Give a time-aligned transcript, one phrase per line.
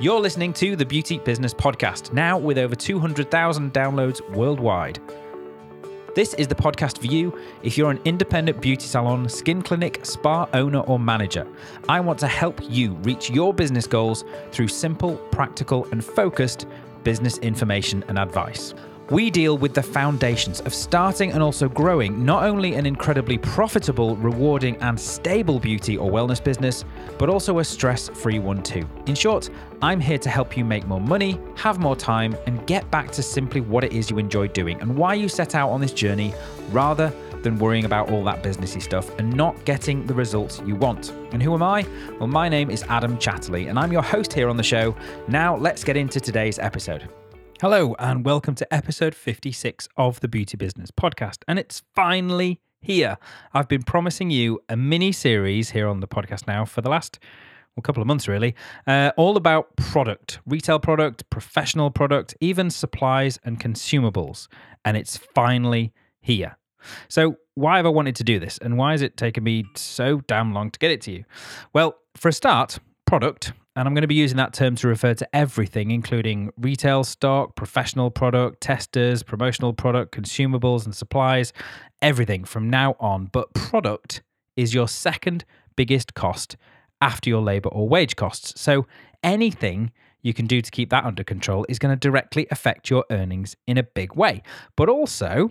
[0.00, 4.98] You're listening to the Beauty Business Podcast, now with over 200,000 downloads worldwide.
[6.14, 10.48] This is the podcast for you if you're an independent beauty salon, skin clinic, spa
[10.54, 11.46] owner, or manager.
[11.86, 16.66] I want to help you reach your business goals through simple, practical, and focused
[17.04, 18.72] business information and advice.
[19.10, 24.14] We deal with the foundations of starting and also growing not only an incredibly profitable,
[24.14, 26.84] rewarding, and stable beauty or wellness business,
[27.18, 28.88] but also a stress free one too.
[29.06, 29.50] In short,
[29.82, 33.22] I'm here to help you make more money, have more time, and get back to
[33.22, 36.32] simply what it is you enjoy doing and why you set out on this journey
[36.70, 41.10] rather than worrying about all that businessy stuff and not getting the results you want.
[41.32, 41.84] And who am I?
[42.20, 44.94] Well, my name is Adam Chatterley, and I'm your host here on the show.
[45.26, 47.08] Now, let's get into today's episode.
[47.60, 51.42] Hello, and welcome to episode 56 of the Beauty Business Podcast.
[51.46, 53.18] And it's finally here.
[53.52, 57.18] I've been promising you a mini series here on the podcast now for the last
[57.76, 58.54] well, couple of months, really,
[58.86, 64.48] uh, all about product, retail product, professional product, even supplies and consumables.
[64.86, 66.56] And it's finally here.
[67.08, 68.56] So, why have I wanted to do this?
[68.56, 71.26] And why has it taken me so damn long to get it to you?
[71.74, 75.14] Well, for a start, product and I'm going to be using that term to refer
[75.14, 81.52] to everything, including retail stock, professional product, testers, promotional product, consumables, and supplies,
[82.02, 83.26] everything from now on.
[83.26, 84.22] But product
[84.56, 85.44] is your second
[85.76, 86.56] biggest cost
[87.00, 88.60] after your labor or wage costs.
[88.60, 88.86] So
[89.22, 93.04] anything you can do to keep that under control is going to directly affect your
[93.10, 94.42] earnings in a big way.
[94.76, 95.50] But also,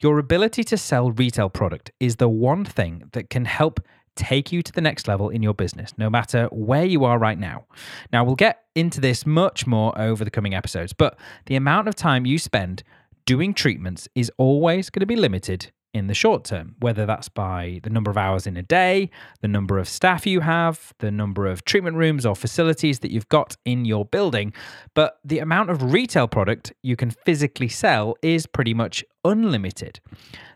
[0.00, 3.80] your ability to sell retail product is the one thing that can help
[4.16, 7.38] take you to the next level in your business, no matter where you are right
[7.38, 7.66] now.
[8.12, 11.94] Now, we'll get into this much more over the coming episodes, but the amount of
[11.94, 12.82] time you spend
[13.26, 17.78] doing treatments is always going to be limited in the short term, whether that's by
[17.84, 19.08] the number of hours in a day,
[19.40, 23.28] the number of staff you have, the number of treatment rooms or facilities that you've
[23.28, 24.52] got in your building.
[24.94, 30.00] But the amount of retail product you can physically sell is pretty much unlimited.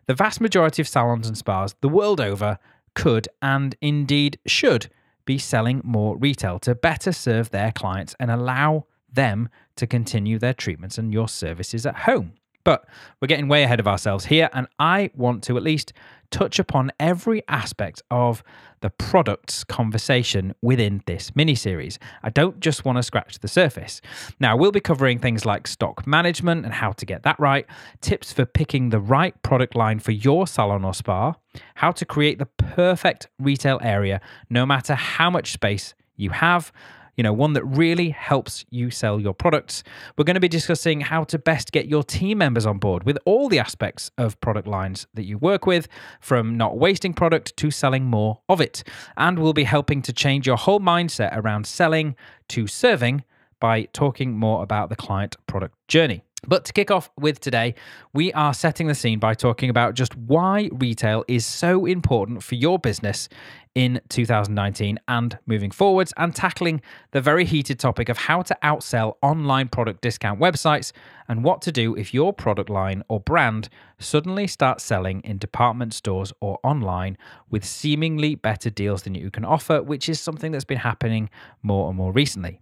[0.06, 2.58] The vast majority of salons and spas the world over
[2.94, 4.88] could and indeed should
[5.24, 10.54] be selling more retail to better serve their clients and allow them to continue their
[10.54, 12.32] treatments and your services at home.
[12.64, 12.86] But
[13.20, 15.92] we're getting way ahead of ourselves here, and I want to at least
[16.30, 18.42] touch upon every aspect of
[18.80, 21.98] the product's conversation within this mini series.
[22.22, 24.00] I don't just want to scratch the surface.
[24.38, 27.66] Now, we'll be covering things like stock management and how to get that right,
[28.00, 31.34] tips for picking the right product line for your salon or spa,
[31.76, 34.20] how to create the perfect retail area
[34.50, 36.72] no matter how much space you have
[37.18, 39.82] you know, one that really helps you sell your products.
[40.16, 43.18] We're going to be discussing how to best get your team members on board with
[43.24, 45.88] all the aspects of product lines that you work with,
[46.20, 48.84] from not wasting product to selling more of it.
[49.16, 52.14] And we'll be helping to change your whole mindset around selling
[52.50, 53.24] to serving
[53.58, 56.22] by talking more about the client product journey.
[56.46, 57.74] But to kick off with today,
[58.14, 62.54] we are setting the scene by talking about just why retail is so important for
[62.54, 63.28] your business
[63.78, 69.14] in 2019 and moving forwards, and tackling the very heated topic of how to outsell
[69.22, 70.90] online product discount websites
[71.28, 73.68] and what to do if your product line or brand
[74.00, 77.16] suddenly starts selling in department stores or online
[77.50, 81.30] with seemingly better deals than you can offer, which is something that's been happening
[81.62, 82.60] more and more recently.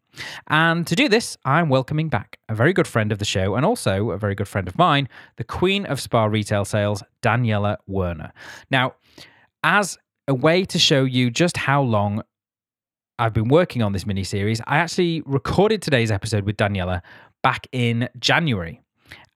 [0.48, 3.64] And to do this, I'm welcoming back a very good friend of the show and
[3.64, 8.32] also a very good friend of mine, the queen of spa retail sales, Daniela Woerner.
[8.70, 8.96] Now,
[9.64, 9.96] as
[10.28, 12.22] a way to show you just how long
[13.18, 17.00] I've been working on this mini series, I actually recorded today's episode with Daniela
[17.42, 18.82] back in January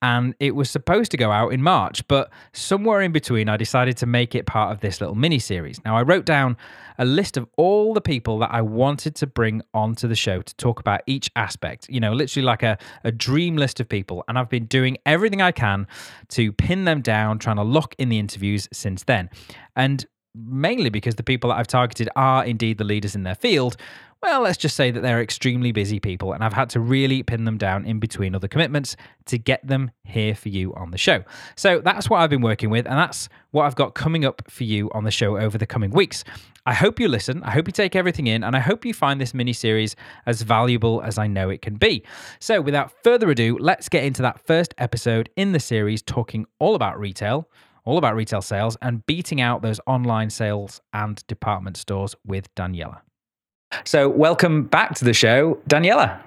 [0.02, 3.98] and it was supposed to go out in March, but somewhere in between, I decided
[3.98, 5.78] to make it part of this little mini series.
[5.84, 6.56] Now, I wrote down
[6.98, 10.56] a list of all the people that I wanted to bring onto the show to
[10.56, 14.24] talk about each aspect, you know, literally like a, a dream list of people.
[14.26, 15.86] And I've been doing everything I can
[16.30, 19.28] to pin them down, trying to lock in the interviews since then.
[19.76, 23.76] And mainly because the people that I've targeted are indeed the leaders in their field,
[24.22, 27.44] well, let's just say that they're extremely busy people, and I've had to really pin
[27.44, 28.94] them down in between other commitments
[29.26, 31.24] to get them here for you on the show.
[31.56, 34.64] So that's what I've been working with, and that's what I've got coming up for
[34.64, 36.22] you on the show over the coming weeks.
[36.66, 39.18] I hope you listen, I hope you take everything in, and I hope you find
[39.18, 39.96] this mini series
[40.26, 42.04] as valuable as I know it can be.
[42.40, 46.74] So, without further ado, let's get into that first episode in the series talking all
[46.74, 47.48] about retail
[47.84, 53.00] all about retail sales and beating out those online sales and department stores with Daniela.
[53.84, 56.20] So, welcome back to the show, Daniela.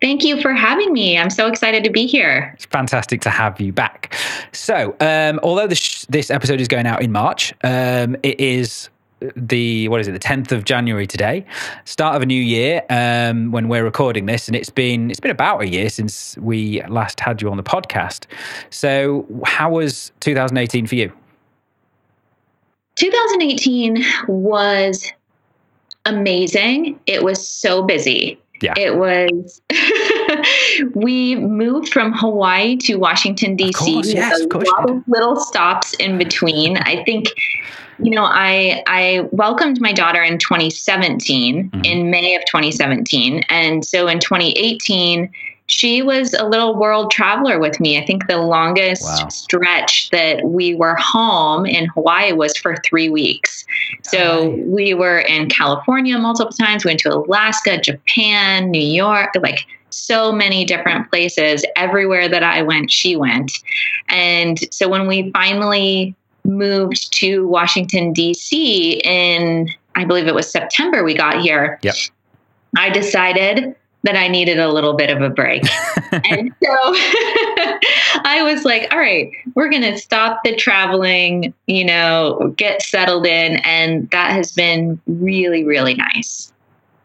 [0.00, 1.18] Thank you for having me.
[1.18, 2.52] I'm so excited to be here.
[2.54, 4.14] It's fantastic to have you back.
[4.52, 8.90] So, um, although this, this episode is going out in March, um, it is
[9.36, 11.44] the what is it the 10th of january today
[11.84, 15.30] start of a new year um, when we're recording this and it's been it's been
[15.30, 18.26] about a year since we last had you on the podcast
[18.70, 21.12] so how was 2018 for you
[22.96, 25.12] 2018 was
[26.06, 28.74] amazing it was so busy yeah.
[28.76, 29.60] It was.
[30.94, 34.02] we moved from Hawaii to Washington D.C.
[34.04, 36.76] Yes, a lot of little stops in between.
[36.78, 37.28] I think,
[37.98, 41.84] you know, I I welcomed my daughter in 2017, mm-hmm.
[41.84, 45.30] in May of 2017, and so in 2018
[45.68, 47.98] she was a little world traveler with me.
[47.98, 49.28] I think the longest wow.
[49.28, 53.66] stretch that we were home in Hawaii was for three weeks.
[54.02, 59.66] So we were in California multiple times, we went to Alaska, Japan, New York, like
[59.90, 61.64] so many different places.
[61.76, 63.52] Everywhere that I went, she went.
[64.08, 66.14] And so when we finally
[66.48, 69.00] moved to Washington, D.C.
[69.04, 71.78] in, I believe it was September, we got here.
[71.82, 71.94] Yep.
[72.76, 73.74] I decided
[74.04, 75.62] that I needed a little bit of a break.
[76.12, 76.70] and so
[78.24, 83.26] I was like, all right, we're going to stop the traveling, you know, get settled
[83.26, 83.56] in.
[83.56, 86.52] And that has been really, really nice.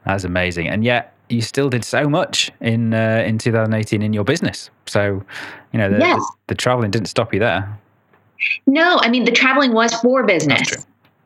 [0.05, 0.67] That's amazing.
[0.67, 4.69] And yet, you still did so much in uh, in 2018 in your business.
[4.85, 5.23] So,
[5.71, 6.19] you know, the, yes.
[6.19, 7.79] the, the traveling didn't stop you there.
[8.65, 10.85] No, I mean the traveling was for business.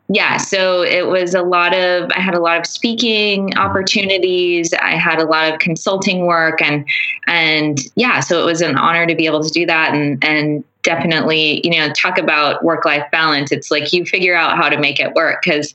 [0.09, 4.73] Yeah so it was a lot of i had a lot of speaking opportunities.
[4.73, 6.87] I had a lot of consulting work and
[7.27, 10.63] and yeah so it was an honor to be able to do that and and
[10.83, 13.51] definitely you know talk about work life balance.
[13.51, 15.73] It's like you figure out how to make it work because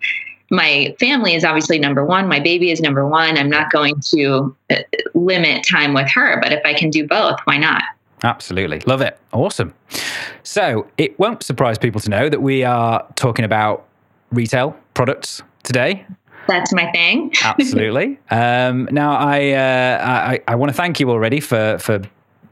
[0.51, 2.29] my family is obviously number one.
[2.29, 3.39] My baby is number one.
[3.39, 4.77] I'm not going to uh,
[5.15, 7.83] limit time with her but if i can do both why not
[8.23, 8.81] Absolutely.
[8.81, 9.19] Love it.
[9.33, 9.75] Awesome.
[10.43, 13.87] So, it won't surprise people to know that we are talking about
[14.31, 16.07] retail products today.
[16.49, 17.33] That's my thing.
[17.43, 18.19] Absolutely.
[18.31, 22.01] Um, now, I, uh, I, I want to thank you already for for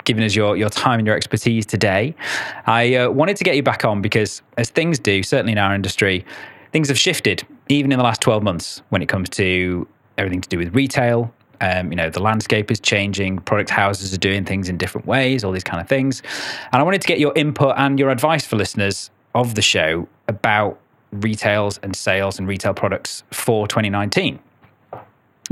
[0.05, 2.15] giving us your your time and your expertise today.
[2.67, 5.75] I uh, wanted to get you back on because, as things do, certainly in our
[5.75, 6.25] industry,
[6.73, 9.87] things have shifted even in the last twelve months when it comes to
[10.19, 11.33] everything to do with retail.
[11.61, 13.39] Um, you know, the landscape is changing.
[13.41, 15.45] Product houses are doing things in different ways.
[15.45, 16.23] All these kind of things,
[16.73, 20.09] and I wanted to get your input and your advice for listeners of the show
[20.29, 20.79] about
[21.12, 24.39] retails and sales and retail products for 2019.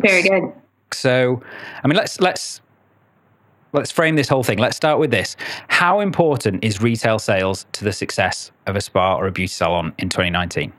[0.00, 0.52] Very good.
[0.92, 1.42] So,
[1.82, 2.60] I mean, let's let's
[3.72, 4.58] let's frame this whole thing.
[4.58, 5.36] Let's start with this.
[5.68, 9.92] How important is retail sales to the success of a spa or a beauty salon
[9.98, 10.72] in 2019?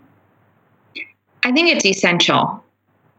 [1.44, 2.64] I think it's essential.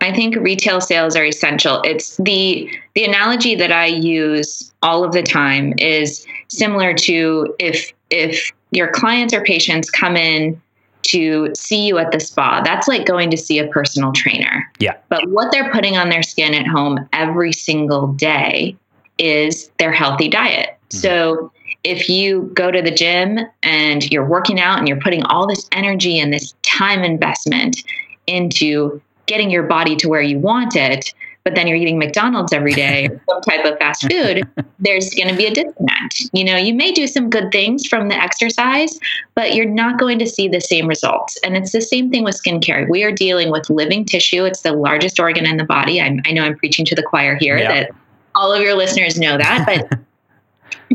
[0.00, 1.82] I think retail sales are essential.
[1.84, 7.92] It's the the analogy that I use all of the time is similar to if
[8.08, 10.60] if your clients or patients come in
[11.02, 12.62] to see you at the spa.
[12.62, 14.70] That's like going to see a personal trainer.
[14.78, 14.96] Yeah.
[15.08, 18.76] But what they're putting on their skin at home every single day
[19.18, 20.78] is their healthy diet.
[20.90, 20.98] Mm-hmm.
[20.98, 21.52] So
[21.84, 25.68] if you go to the gym and you're working out and you're putting all this
[25.72, 27.82] energy and this time investment
[28.26, 29.00] into
[29.30, 33.08] getting your body to where you want it, but then you're eating McDonald's every day,
[33.30, 34.42] some type of fast food,
[34.80, 36.28] there's going to be a disconnect.
[36.32, 38.98] You know, you may do some good things from the exercise,
[39.36, 41.38] but you're not going to see the same results.
[41.44, 42.90] And it's the same thing with skincare.
[42.90, 46.00] We are dealing with living tissue, it's the largest organ in the body.
[46.00, 47.72] I'm, i know I'm preaching to the choir here yeah.
[47.72, 47.90] that
[48.34, 49.98] all of your listeners know that, but.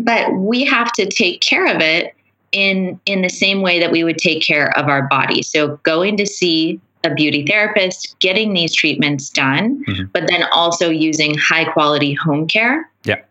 [0.04, 2.14] but we have to take care of it
[2.52, 5.42] in in the same way that we would take care of our body.
[5.42, 10.04] So going to see a beauty therapist, getting these treatments done, mm-hmm.
[10.14, 12.90] but then also using high quality home care.
[13.04, 13.22] Yeah.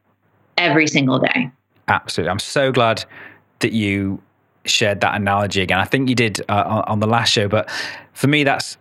[0.56, 1.50] Every single day.
[1.88, 2.30] Absolutely.
[2.30, 3.04] I'm so glad
[3.58, 4.20] that you
[4.64, 5.78] shared that analogy again.
[5.78, 7.70] I think you did uh, on the last show, but
[8.12, 8.78] for me, that's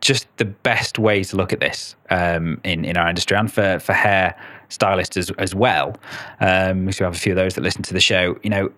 [0.00, 3.78] just the best way to look at this um, in in our industry and for
[3.78, 4.36] for hair
[4.68, 5.96] stylists as as well.
[6.40, 8.38] Um, we have a few of those that listen to the show.
[8.42, 8.72] You know,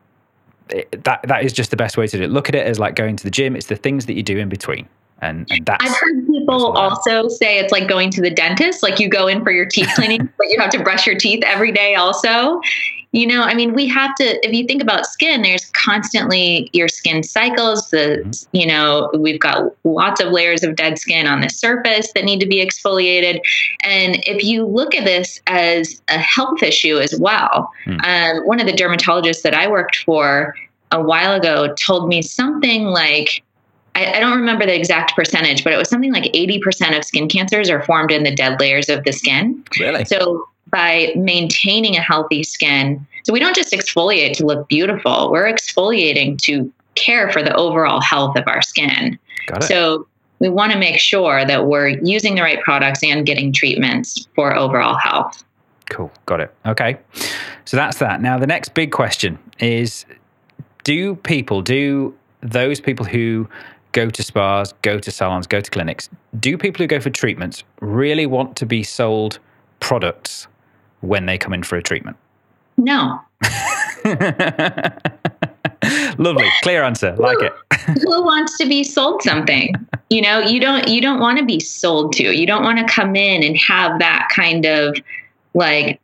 [0.71, 2.31] it, that that is just the best way to do it.
[2.31, 3.57] Look at it as like going to the gym.
[3.57, 4.89] It's the things that you do in between.
[5.25, 9.01] And, and that's I've heard people also say it's like going to the dentist, like
[9.01, 11.73] you go in for your teeth cleaning, but you have to brush your teeth every
[11.73, 12.61] day also.
[13.13, 16.89] You know, I mean, we have to, if you think about skin, there's constantly your
[16.89, 17.91] skin cycles.
[17.91, 18.57] The, mm-hmm.
[18.57, 22.41] you know, we've got lots of layers of dead skin on the surface that need
[22.41, 23.41] to be exfoliated.
[23.85, 28.05] And if you look at this as a health issue as well, mm.
[28.05, 30.57] um, one of the dermatologists that I worked for
[30.91, 33.44] a while ago told me something like,
[33.95, 37.29] I, I, don't remember the exact percentage, but it was something like 80% of skin
[37.29, 39.63] cancers are formed in the dead layers of the skin.
[39.79, 40.05] Really?
[40.05, 45.51] So by maintaining a healthy skin, so we don't just exfoliate to look beautiful, we're
[45.51, 49.19] exfoliating to care for the overall health of our skin.
[49.47, 49.67] Got it.
[49.67, 50.07] So
[50.41, 54.55] we want to make sure that we're using the right products and getting treatments for
[54.55, 55.45] overall health.
[55.91, 56.11] Cool.
[56.27, 56.55] Got it.
[56.67, 56.99] Okay.
[57.65, 58.21] So that's that.
[58.21, 60.05] Now, the next big question is
[60.83, 63.49] do people, do those people who
[63.95, 67.65] go to spas, go to salons, go to clinics, do people who go for treatments
[67.81, 69.39] really want to be sold
[69.81, 70.47] products
[71.01, 72.19] when they come in for a treatment?
[72.77, 73.19] No.
[76.19, 77.17] Lovely, clear answer.
[77.17, 77.53] Like it.
[78.03, 79.75] Who wants to be sold something?
[80.11, 82.37] You know, you don't you don't want to be sold to.
[82.37, 84.97] You don't want to come in and have that kind of
[85.55, 86.01] like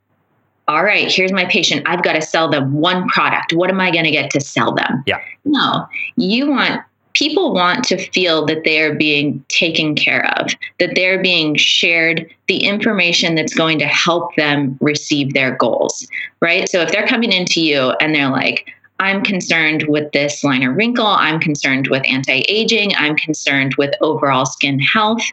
[0.67, 1.83] all right, here's my patient.
[1.85, 3.51] I've got to sell them one product.
[3.53, 5.03] What am I going to get to sell them?
[5.05, 5.19] Yeah.
[5.43, 6.81] No, you want
[7.13, 12.29] people want to feel that they are being taken care of, that they're being shared
[12.47, 16.07] the information that's going to help them receive their goals,
[16.41, 16.69] right?
[16.69, 18.67] So if they're coming into you and they're like,
[18.99, 23.95] I'm concerned with this line or wrinkle, I'm concerned with anti aging, I'm concerned with
[24.01, 25.23] overall skin health,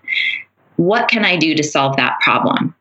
[0.76, 2.74] what can I do to solve that problem?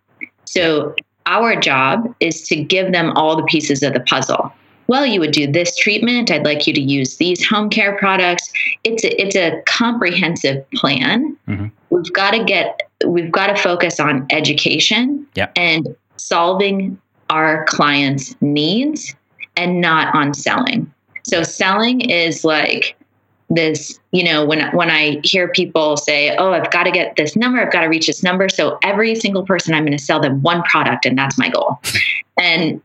[0.45, 4.53] So our job is to give them all the pieces of the puzzle
[4.87, 6.31] well, you would do this treatment.
[6.31, 8.51] I'd like you to use these home care products.
[8.83, 11.37] It's a, it's a comprehensive plan.
[11.47, 11.67] Mm-hmm.
[11.89, 15.51] We've got to get we've got to focus on education yep.
[15.55, 19.15] and solving our clients' needs
[19.55, 20.91] and not on selling.
[21.23, 22.95] So selling is like
[23.49, 27.35] this, you know, when when I hear people say, "Oh, I've got to get this
[27.35, 30.19] number, I've got to reach this number." So every single person I'm going to sell
[30.19, 31.79] them one product and that's my goal.
[32.39, 32.83] And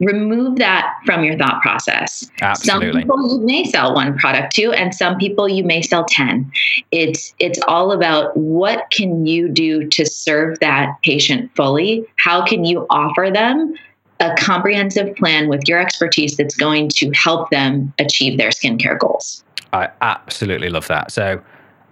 [0.00, 2.30] remove that from your thought process.
[2.40, 3.02] Absolutely.
[3.02, 6.50] Some people you may sell one product to and some people you may sell 10.
[6.90, 12.06] It's it's all about what can you do to serve that patient fully?
[12.16, 13.74] How can you offer them
[14.20, 19.44] a comprehensive plan with your expertise that's going to help them achieve their skincare goals?
[19.72, 21.12] I absolutely love that.
[21.12, 21.40] So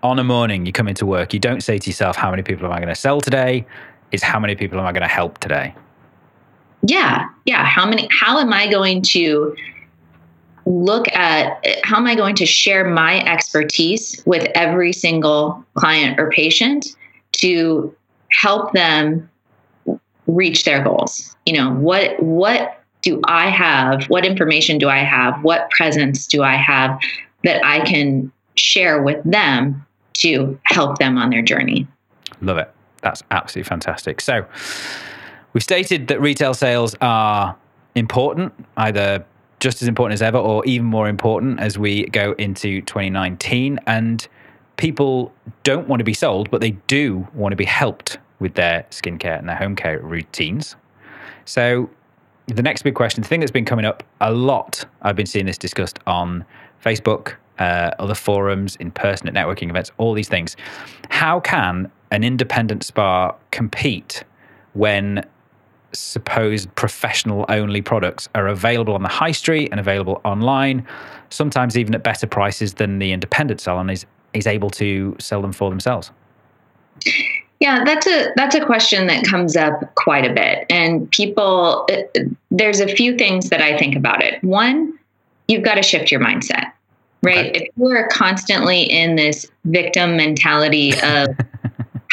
[0.02, 2.66] on a morning you come into work, you don't say to yourself how many people
[2.66, 3.66] am I going to sell today?
[4.12, 5.74] It's how many people am I going to help today?
[6.82, 7.64] Yeah yeah.
[7.64, 9.56] How many how am i going to
[10.64, 16.30] look at how am i going to share my expertise with every single client or
[16.30, 16.96] patient
[17.32, 17.94] to
[18.30, 19.28] help them
[20.26, 21.36] reach their goals?
[21.46, 26.42] You know what what do i have what information do i have what presence do
[26.42, 26.98] i have
[27.44, 31.86] that i can share with them to help them on their journey?
[32.40, 32.70] Love it.
[33.02, 34.20] That's absolutely fantastic.
[34.20, 34.44] So
[35.56, 37.56] We've stated that retail sales are
[37.94, 39.24] important, either
[39.58, 43.80] just as important as ever or even more important as we go into 2019.
[43.86, 44.28] And
[44.76, 45.32] people
[45.62, 49.38] don't want to be sold, but they do want to be helped with their skincare
[49.38, 50.76] and their home care routines.
[51.46, 51.88] So,
[52.48, 55.46] the next big question, the thing that's been coming up a lot, I've been seeing
[55.46, 56.44] this discussed on
[56.84, 60.54] Facebook, uh, other forums, in person at networking events, all these things.
[61.08, 64.22] How can an independent spa compete
[64.74, 65.24] when
[65.92, 70.86] supposed professional only products are available on the high street and available online,
[71.30, 75.52] sometimes even at better prices than the independent salon is, is able to sell them
[75.52, 76.10] for themselves?
[77.60, 81.86] Yeah, that's a that's a question that comes up quite a bit, and people.
[81.90, 84.42] Uh, there's a few things that I think about it.
[84.44, 84.98] One,
[85.48, 86.72] you've got to shift your mindset,
[87.22, 87.46] right?
[87.48, 87.64] Okay.
[87.64, 91.28] If you're constantly in this victim mentality of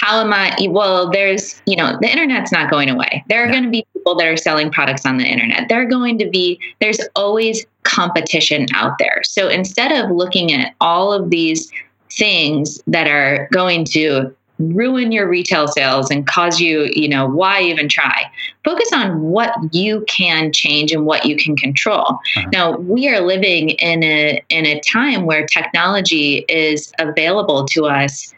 [0.03, 0.53] how am I?
[0.69, 3.23] Well, there's, you know, the internet's not going away.
[3.29, 3.53] There are no.
[3.53, 5.69] going to be people that are selling products on the internet.
[5.69, 9.21] There are going to be, there's always competition out there.
[9.23, 11.71] So instead of looking at all of these
[12.11, 17.61] things that are going to ruin your retail sales and cause you, you know, why
[17.61, 18.29] even try?
[18.65, 22.19] Focus on what you can change and what you can control.
[22.35, 22.49] Uh-huh.
[22.51, 28.32] Now, we are living in a in a time where technology is available to us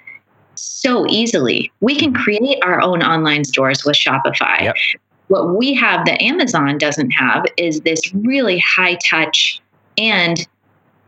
[0.86, 1.72] so easily.
[1.82, 4.62] We can create our own online stores with Shopify.
[4.62, 4.76] Yep.
[5.30, 9.60] What we have that Amazon doesn't have is this really high touch
[9.98, 10.48] and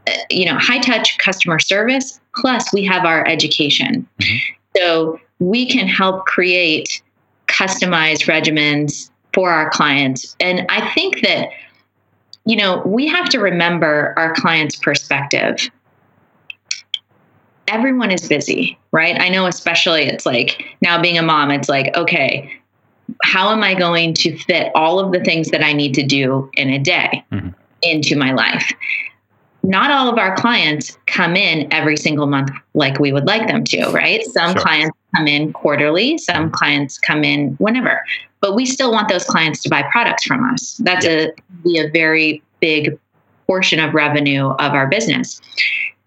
[0.07, 4.07] uh, you know high touch customer service plus we have our education.
[4.19, 4.53] Mm-hmm.
[4.77, 7.03] So we can help create
[7.45, 10.35] customized regimens for our clients.
[10.39, 11.49] And I think that
[12.45, 15.69] you know, we have to remember our client's perspective
[17.67, 19.19] everyone is busy, right?
[19.19, 22.51] I know, especially it's like now being a mom, it's like, okay,
[23.23, 26.49] how am I going to fit all of the things that I need to do
[26.55, 27.49] in a day mm-hmm.
[27.81, 28.71] into my life?
[29.63, 33.63] Not all of our clients come in every single month like we would like them
[33.65, 34.23] to, right?
[34.25, 34.61] Some sure.
[34.61, 38.01] clients come in quarterly, some clients come in whenever,
[38.39, 40.77] but we still want those clients to buy products from us.
[40.83, 41.31] That's a
[41.63, 42.97] be a very big
[43.45, 45.41] portion of revenue of our business.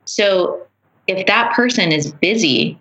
[0.05, 0.67] So
[1.11, 2.81] if that person is busy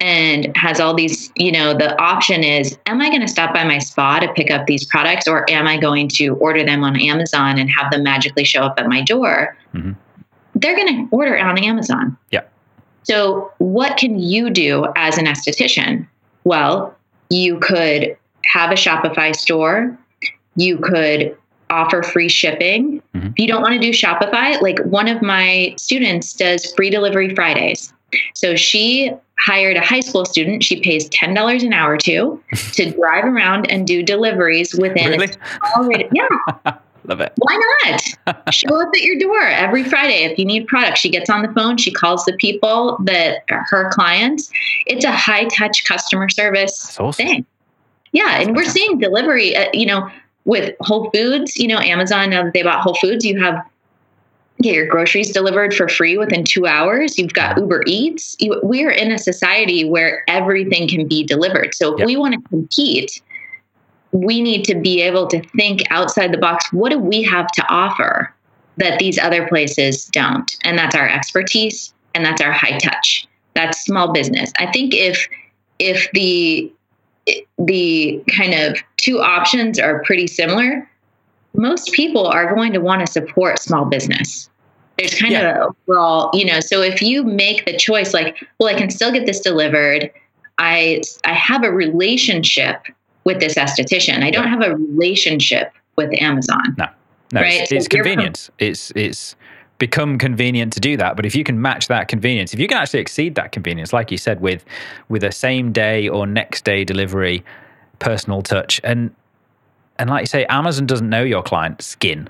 [0.00, 3.64] and has all these, you know, the option is, am I going to stop by
[3.64, 7.00] my spa to pick up these products or am I going to order them on
[7.00, 9.56] Amazon and have them magically show up at my door?
[9.72, 9.92] Mm-hmm.
[10.56, 12.16] They're going to order it on Amazon.
[12.30, 12.42] Yeah.
[13.02, 16.06] So, what can you do as an esthetician?
[16.44, 16.94] Well,
[17.28, 19.98] you could have a Shopify store.
[20.56, 21.36] You could
[21.70, 23.02] offer free shipping.
[23.14, 23.26] Mm-hmm.
[23.28, 27.34] If you don't want to do Shopify, like one of my students does free delivery
[27.34, 27.92] Fridays.
[28.34, 32.42] So she hired a high school student she pays $10 an hour to
[32.72, 36.08] to drive around and do deliveries within really?
[36.12, 40.66] yeah love it why not show up at your door every friday if you need
[40.66, 44.50] products she gets on the phone she calls the people that are her clients
[44.86, 47.26] it's a high touch customer service awesome.
[47.26, 47.46] thing
[48.12, 50.08] yeah and we're seeing delivery uh, you know
[50.44, 53.64] with whole foods you know amazon now that they bought whole foods you have
[54.62, 57.18] get your groceries delivered for free within two hours.
[57.18, 58.36] You've got Uber Eats.
[58.38, 61.74] You, we are in a society where everything can be delivered.
[61.74, 62.06] So if yep.
[62.06, 63.20] we want to compete,
[64.12, 66.72] we need to be able to think outside the box.
[66.72, 68.32] What do we have to offer
[68.76, 70.56] that these other places don't?
[70.62, 73.26] And that's our expertise and that's our high touch.
[73.54, 74.52] That's small business.
[74.58, 75.28] I think if
[75.80, 76.72] if the
[77.58, 80.88] the kind of two options are pretty similar,
[81.54, 84.50] most people are going to want to support small business.
[84.98, 85.64] There's kind yeah.
[85.64, 89.12] of overall, you know, so if you make the choice like, well, I can still
[89.12, 90.10] get this delivered.
[90.58, 92.86] I I have a relationship
[93.24, 94.22] with this esthetician.
[94.22, 96.76] I don't have a relationship with Amazon.
[96.78, 96.86] No.
[97.32, 97.62] No, right?
[97.62, 98.50] it's, it's so convenience.
[98.60, 99.34] it's it's
[99.86, 102.78] become convenient to do that but if you can match that convenience if you can
[102.78, 104.64] actually exceed that convenience like you said with
[105.08, 107.44] with a same day or next day delivery
[107.98, 109.14] personal touch and
[109.98, 112.28] and like you say, Amazon doesn't know your client's skin,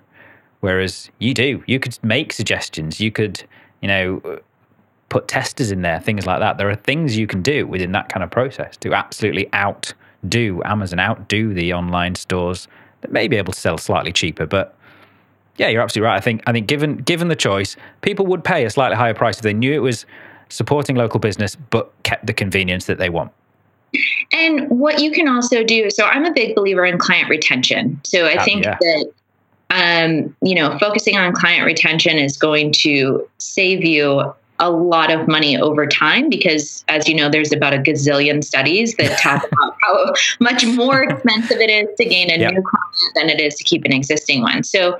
[0.61, 1.63] whereas you do.
[1.67, 3.01] You could make suggestions.
[3.01, 3.43] You could,
[3.81, 4.41] you know,
[5.09, 6.59] put testers in there, things like that.
[6.59, 11.01] There are things you can do within that kind of process to absolutely outdo Amazon,
[11.01, 12.69] outdo the online stores
[13.01, 14.47] that may be able to sell slightly cheaper.
[14.47, 14.77] But
[15.57, 16.17] yeah, you're absolutely right.
[16.17, 19.37] I think I think given given the choice, people would pay a slightly higher price
[19.37, 20.07] if they knew it was
[20.49, 23.33] supporting local business but kept the convenience that they want.
[24.33, 28.01] And what you can also do, so I'm a big believer in client retention.
[28.05, 28.77] So I oh, think yeah.
[28.81, 29.13] that
[29.71, 35.27] um, you know, focusing on client retention is going to save you a lot of
[35.27, 39.77] money over time because as you know there's about a gazillion studies that talk about
[39.81, 42.53] how much more expensive it is to gain a yep.
[42.53, 44.97] new client than it is to keep an existing one so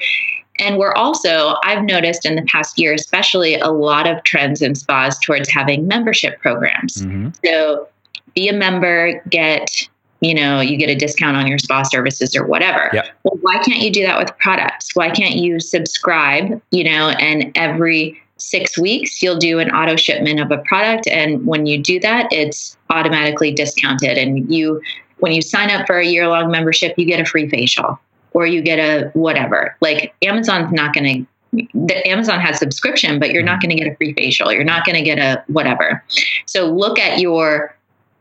[0.61, 4.75] and we're also i've noticed in the past year especially a lot of trends in
[4.75, 7.29] spas towards having membership programs mm-hmm.
[7.45, 7.89] so
[8.35, 9.89] be a member, get
[10.21, 12.89] you know, you get a discount on your spa services or whatever.
[12.95, 13.09] Yep.
[13.25, 14.97] Well, why can't you do that with products?
[14.97, 20.41] Why can't you subscribe, you know, and every six weeks you'll do an auto shipment
[20.41, 21.07] of a product.
[21.09, 24.17] And when you do that, it's automatically discounted.
[24.17, 24.81] And you,
[25.19, 28.01] when you sign up for a year long membership, you get a free facial
[28.35, 29.77] or you get a whatever.
[29.81, 31.27] Like Amazon's not going to
[31.73, 33.69] the Amazon has subscription, but you're not mm-hmm.
[33.69, 34.53] going to get a free facial.
[34.53, 36.03] You're not going to get a whatever.
[36.47, 37.77] So look at your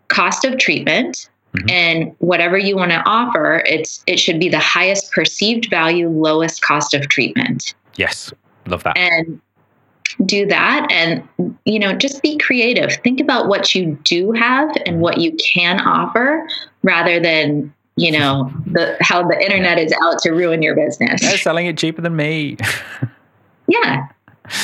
[0.07, 1.69] cost of treatment mm-hmm.
[1.69, 6.61] and whatever you want to offer it's it should be the highest perceived value lowest
[6.61, 8.31] cost of treatment yes
[8.67, 9.41] love that and
[10.25, 11.27] do that and
[11.65, 15.79] you know just be creative think about what you do have and what you can
[15.81, 16.47] offer
[16.83, 21.37] rather than you know the how the internet is out to ruin your business they're
[21.37, 22.57] selling it cheaper than me
[23.67, 24.07] yeah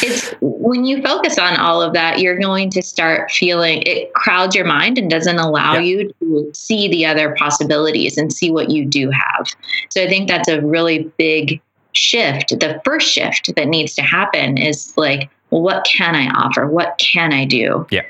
[0.01, 4.55] it's when you focus on all of that, you're going to start feeling it crowds
[4.55, 5.79] your mind and doesn't allow yeah.
[5.79, 9.47] you to see the other possibilities and see what you do have.
[9.89, 11.61] So I think that's a really big
[11.93, 12.49] shift.
[12.59, 16.67] The first shift that needs to happen is like, well, what can I offer?
[16.67, 17.87] What can I do?
[17.89, 18.05] Yeah.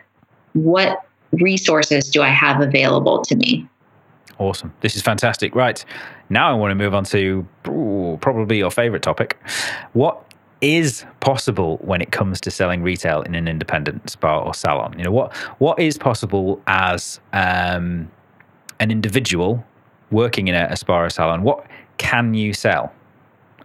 [0.54, 3.68] What resources do I have available to me?
[4.40, 4.74] Awesome.
[4.80, 5.54] This is fantastic.
[5.54, 5.84] Right.
[6.30, 9.38] Now I want to move on to ooh, probably your favorite topic.
[9.94, 10.26] What
[10.62, 14.98] is possible when it comes to selling retail in an independent spa or salon?
[14.98, 18.10] You know what what is possible as um,
[18.80, 19.64] an individual
[20.10, 21.44] working in a, a spa or salon?
[21.44, 22.94] What can you sell,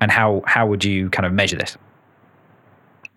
[0.01, 1.77] and how how would you kind of measure this?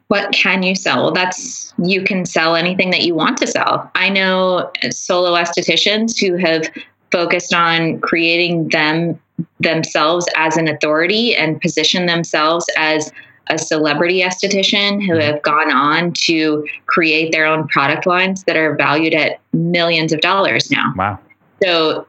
[0.10, 1.04] What can you sell?
[1.04, 3.92] Well, that's you can sell anything that you want to sell.
[3.96, 6.70] I know solo estheticians who have
[7.12, 9.20] focused on creating them
[9.60, 13.12] themselves as an authority and position themselves as
[13.50, 15.22] a celebrity esthetician who mm-hmm.
[15.22, 20.20] have gone on to create their own product lines that are valued at millions of
[20.22, 20.94] dollars now.
[20.96, 21.20] Wow.
[21.64, 22.06] So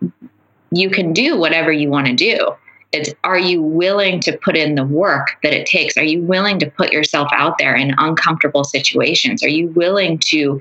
[0.70, 2.54] you can do whatever you want to do.
[2.90, 5.96] It's are you willing to put in the work that it takes?
[5.96, 9.42] Are you willing to put yourself out there in uncomfortable situations?
[9.42, 10.60] Are you willing to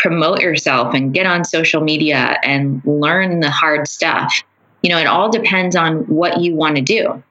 [0.00, 4.42] promote yourself and get on social media and learn the hard stuff?
[4.82, 7.22] You know, it all depends on what you want to do.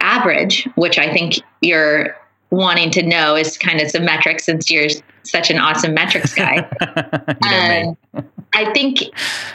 [0.00, 2.16] Average, which I think you're
[2.50, 4.90] wanting to know is kind of some metrics since you're
[5.22, 6.58] such an awesome metrics guy.
[8.14, 9.02] um, I think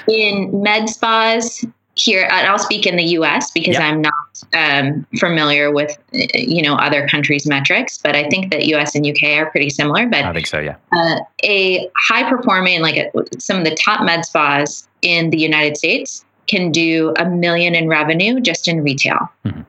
[0.08, 1.64] in med spas
[1.98, 3.52] here, and I'll speak in the U.S.
[3.52, 3.82] because yep.
[3.82, 4.14] I'm not
[4.54, 8.96] um, familiar with you know other countries' metrics, but I think that U.S.
[8.96, 9.38] and U.K.
[9.40, 10.08] are pretty similar.
[10.08, 10.76] But I think so, yeah.
[10.92, 15.78] Uh, a high performing, like a, some of the top med spas in the United
[15.78, 19.20] States, can do a million in revenue just in retail.
[19.46, 19.62] Mm-hmm.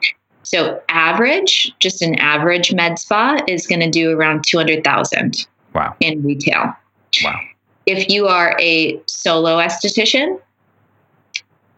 [0.43, 5.95] So average, just an average med spa is going to do around 200,000 wow.
[6.01, 6.75] in retail.
[7.23, 7.41] Wow.
[7.85, 10.41] If you are a solo esthetician,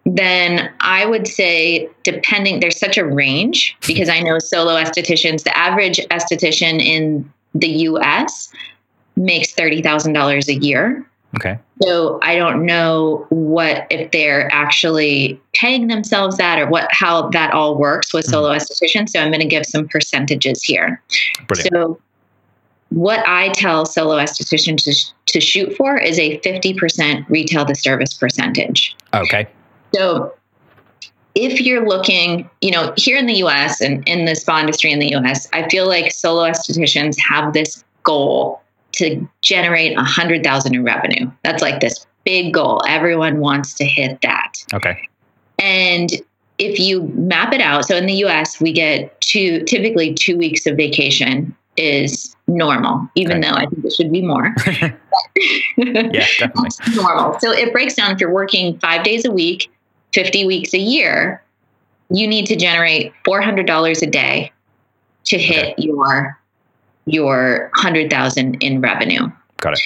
[0.07, 5.57] then I would say, depending, there's such a range because I know solo estheticians, the
[5.57, 8.53] average esthetician in the US
[9.17, 11.07] makes $30,000 a year.
[11.37, 11.59] Okay.
[11.83, 17.53] So I don't know what if they're actually paying themselves that or what how that
[17.53, 18.33] all works with mm-hmm.
[18.33, 19.11] solo estheticians.
[19.11, 21.01] So I'm going to give some percentages here.
[21.47, 21.73] Brilliant.
[21.73, 22.01] So
[22.89, 28.13] what I tell solo estheticians to, to shoot for is a 50% retail to service
[28.13, 28.97] percentage.
[29.15, 29.47] Okay.
[29.95, 30.35] So
[31.35, 34.99] if you're looking, you know, here in the US and in the spa industry in
[34.99, 38.61] the US, I feel like solo estheticians have this goal
[38.93, 41.31] to generate a hundred thousand in revenue.
[41.45, 42.83] That's like this big goal.
[42.89, 44.55] Everyone wants to hit that.
[44.75, 45.09] Okay.
[45.59, 46.11] And
[46.59, 50.67] if you map it out, so in the US, we get two typically two weeks
[50.67, 53.49] of vacation is normal, even okay.
[53.49, 54.55] though I think it should be more.
[55.77, 56.71] yeah, definitely.
[56.95, 57.39] normal.
[57.41, 59.71] So it breaks down if you're working five days a week,
[60.13, 61.43] 50 weeks a year,
[62.11, 64.53] you need to generate $400 a day
[65.25, 65.75] to hit okay.
[65.79, 66.37] your
[67.07, 69.31] your 100,000 in revenue.
[69.59, 69.81] Got it.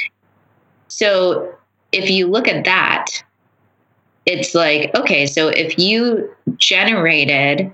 [0.88, 1.54] So
[1.92, 3.06] if you look at that,
[4.26, 7.70] it's like, okay, so if you generated,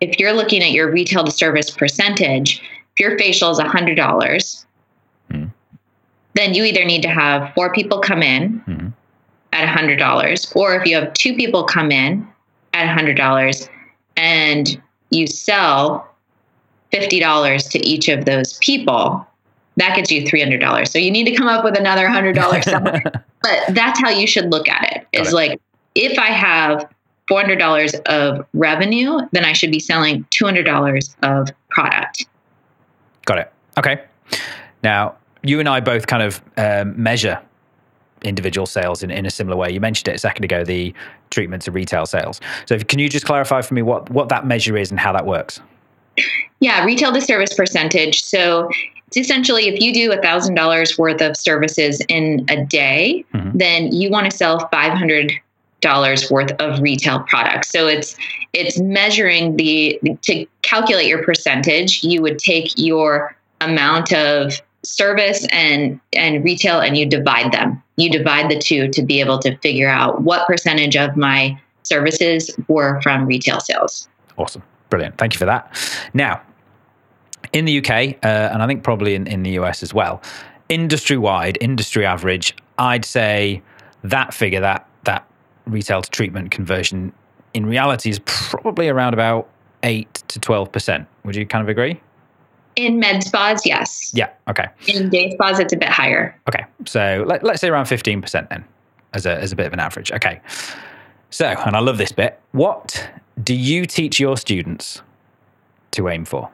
[0.00, 2.62] if you're looking at your retail to service percentage,
[2.94, 4.66] if your facial is $100,
[5.30, 5.50] mm.
[6.34, 8.92] then you either need to have four people come in mm.
[9.58, 12.26] At $100, or if you have two people come in
[12.74, 13.68] at $100
[14.16, 16.08] and you sell
[16.92, 19.26] $50 to each of those people,
[19.76, 20.88] that gets you $300.
[20.88, 23.02] So you need to come up with another $100 somewhere.
[23.42, 25.06] but that's how you should look at it.
[25.12, 25.34] Is it.
[25.34, 25.60] like
[25.94, 26.88] if I have
[27.28, 32.26] $400 of revenue, then I should be selling $200 of product.
[33.26, 33.52] Got it.
[33.76, 34.02] Okay.
[34.82, 37.40] Now, you and I both kind of um, measure
[38.22, 39.70] individual sales in, in a similar way.
[39.70, 40.94] You mentioned it a second ago, the
[41.30, 42.40] treatment to retail sales.
[42.66, 45.12] So if, can you just clarify for me what, what that measure is and how
[45.12, 45.60] that works?
[46.60, 48.24] Yeah, retail to service percentage.
[48.24, 48.68] So
[49.06, 53.56] it's essentially if you do $1,000 worth of services in a day, mm-hmm.
[53.56, 55.32] then you want to sell 500
[55.80, 57.70] dollars worth of retail products.
[57.70, 58.16] So it's
[58.52, 66.00] it's measuring the to calculate your percentage, you would take your amount of service and
[66.12, 67.82] and retail and you divide them.
[67.98, 72.50] You divide the two to be able to figure out what percentage of my services
[72.68, 74.08] were from retail sales.
[74.36, 74.62] Awesome.
[74.88, 75.18] Brilliant.
[75.18, 75.76] Thank you for that.
[76.14, 76.40] Now,
[77.52, 77.90] in the UK,
[78.24, 80.22] uh, and I think probably in, in the US as well,
[80.68, 83.62] industry wide, industry average, I'd say
[84.04, 85.26] that figure, that that
[85.66, 87.12] retail to treatment conversion,
[87.54, 89.48] in reality is probably around about
[89.82, 91.06] eight to twelve percent.
[91.24, 92.00] Would you kind of agree?
[92.78, 94.12] In med spas, yes.
[94.14, 94.30] Yeah.
[94.48, 94.66] Okay.
[94.86, 96.38] In day spas, it's a bit higher.
[96.48, 96.64] Okay.
[96.86, 98.64] So let, let's say around fifteen percent then,
[99.14, 100.12] as a as a bit of an average.
[100.12, 100.40] Okay.
[101.30, 102.40] So, and I love this bit.
[102.52, 103.10] What
[103.42, 105.02] do you teach your students
[105.90, 106.48] to aim for?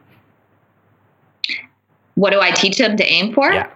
[2.14, 3.52] What do I teach them to aim for?
[3.52, 3.68] Yeah.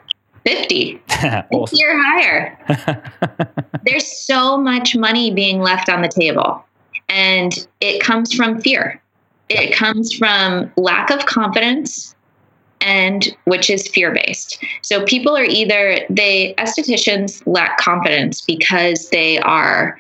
[0.46, 1.02] 50.
[1.52, 1.78] awesome.
[1.78, 3.52] 50 or higher.
[3.84, 6.64] There's so much money being left on the table,
[7.10, 9.02] and it comes from fear.
[9.50, 12.14] It comes from lack of confidence
[12.80, 14.62] and which is fear based.
[14.82, 19.96] So people are either they estheticians lack confidence because they are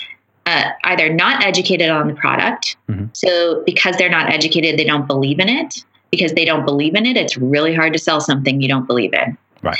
[0.48, 2.76] uh, either not educated on the product.
[2.88, 3.06] Mm-hmm.
[3.12, 5.84] So, because they're not educated, they don't believe in it.
[6.10, 9.12] Because they don't believe in it, it's really hard to sell something you don't believe
[9.12, 9.36] in.
[9.62, 9.76] Right.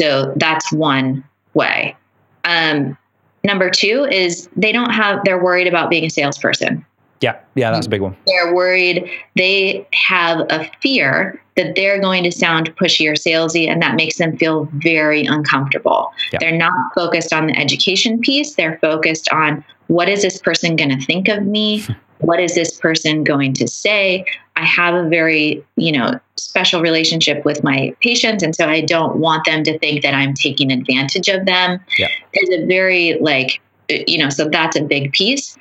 [0.00, 1.22] So, that's one
[1.54, 1.96] way.
[2.44, 2.98] Um,
[3.44, 6.84] number two is they don't have, they're worried about being a salesperson.
[7.20, 8.16] Yeah, yeah, that's a big one.
[8.26, 9.08] They're worried.
[9.36, 14.16] They have a fear that they're going to sound pushy or salesy, and that makes
[14.16, 16.12] them feel very uncomfortable.
[16.32, 16.38] Yeah.
[16.40, 18.54] They're not focused on the education piece.
[18.54, 21.84] They're focused on what is this person going to think of me?
[22.20, 24.24] what is this person going to say?
[24.54, 28.44] I have a very, you know, special relationship with my patients.
[28.44, 31.80] And so I don't want them to think that I'm taking advantage of them.
[31.98, 32.08] Yeah.
[32.34, 35.56] There's a very, like, uh, you know, so that's a big piece.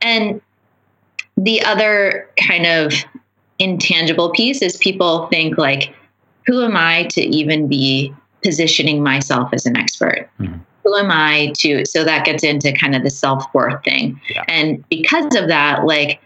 [0.00, 0.40] And
[1.36, 2.92] the other kind of
[3.60, 5.94] intangible piece is people think, like,
[6.46, 10.28] who am I to even be positioning myself as an expert?
[10.40, 10.58] Mhm.
[10.84, 11.84] Who am I to?
[11.84, 14.20] So that gets into kind of the self worth thing.
[14.34, 14.44] Yeah.
[14.48, 16.20] And because of that, like,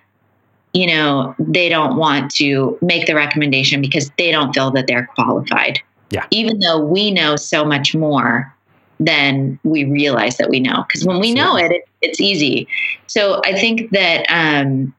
[0.72, 5.08] you know, they don't want to make the recommendation because they don't feel that they're
[5.14, 5.80] qualified.
[6.10, 6.26] Yeah.
[6.30, 8.52] Even though we know so much more
[9.00, 10.84] than we realize that we know.
[10.86, 12.68] Because when we know it, it, it's easy.
[13.08, 14.94] So I think that um,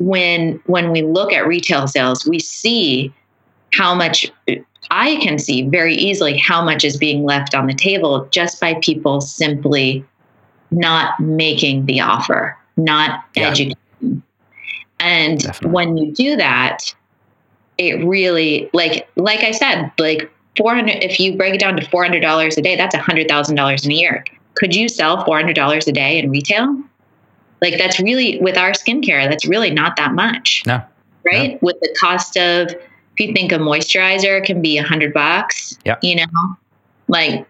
[0.00, 3.12] when when we look at retail sales, we see
[3.74, 4.30] how much
[4.90, 8.74] I can see very easily how much is being left on the table just by
[8.82, 10.04] people simply
[10.72, 13.48] not making the offer, not Yeah.
[13.48, 13.76] educating.
[14.98, 15.70] And Definitely.
[15.70, 16.94] when you do that,
[17.78, 22.56] it really like like I said, like 400 if you break it down to $400
[22.56, 24.24] a day, that's $100,000 in a year.
[24.54, 26.82] Could you sell $400 a day in retail?
[27.60, 30.82] Like that's really with our skincare, that's really not that much No.
[31.24, 31.62] right?
[31.62, 32.80] With the cost of, if
[33.28, 36.56] you think a moisturizer can be a hundred bucks, you know,
[37.08, 37.46] like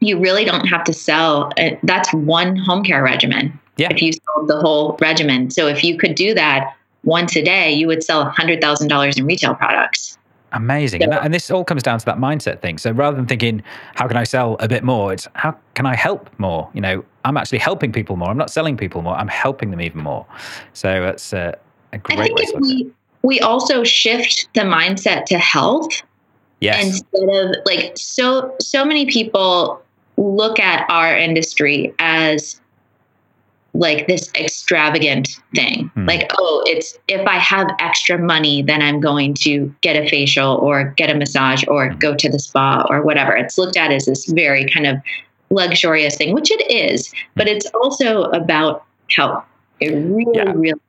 [0.00, 1.52] you really don't have to sell.
[1.58, 3.58] uh, That's one home care regimen.
[3.76, 3.88] Yeah.
[3.90, 7.72] If you sold the whole regimen, so if you could do that once a day,
[7.72, 10.18] you would sell a hundred thousand dollars in retail products.
[10.52, 11.02] Amazing.
[11.02, 12.78] And, that, and this all comes down to that mindset thing.
[12.78, 13.62] So rather than thinking,
[13.94, 15.12] how can I sell a bit more?
[15.12, 16.68] It's how can I help more?
[16.74, 18.28] You know, I'm actually helping people more.
[18.28, 19.14] I'm not selling people more.
[19.14, 20.26] I'm helping them even more.
[20.72, 21.56] So that's a,
[21.92, 22.86] a I great think way if to look at it.
[22.86, 26.02] we we also shift the mindset to health
[26.60, 26.84] Yes.
[26.84, 29.80] instead of like so so many people
[30.18, 32.60] look at our industry as
[33.74, 36.06] like this extravagant thing Hmm.
[36.06, 40.56] like oh it's if i have extra money then i'm going to get a facial
[40.56, 41.98] or get a massage or Hmm.
[41.98, 44.96] go to the spa or whatever it's looked at as this very kind of
[45.50, 49.44] luxurious thing which it is but it's also about health
[49.80, 50.52] it really Yeah.
[50.54, 50.80] really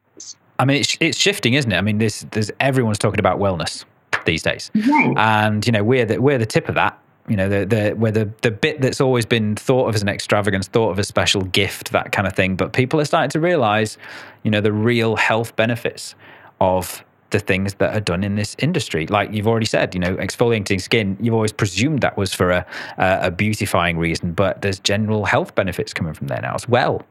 [0.59, 1.75] I mean, it's, it's shifting, isn't it?
[1.75, 3.83] I mean, there's, there's everyone's talking about wellness
[4.25, 4.69] these days.
[4.87, 5.17] right.
[5.17, 8.11] and you know we're the we're the tip of that you know the the we're
[8.11, 11.07] the the bit that's always been thought of as an extravagance thought of as a
[11.07, 12.55] special gift that kind of thing.
[12.55, 13.97] But people are starting to realize
[14.43, 16.15] you know the real health benefits
[16.59, 19.07] of the things that are done in this industry.
[19.07, 22.65] Like you've already said you know exfoliating skin you've always presumed that was for a
[22.97, 27.05] a, a beautifying reason but there's general health benefits coming from there now as well.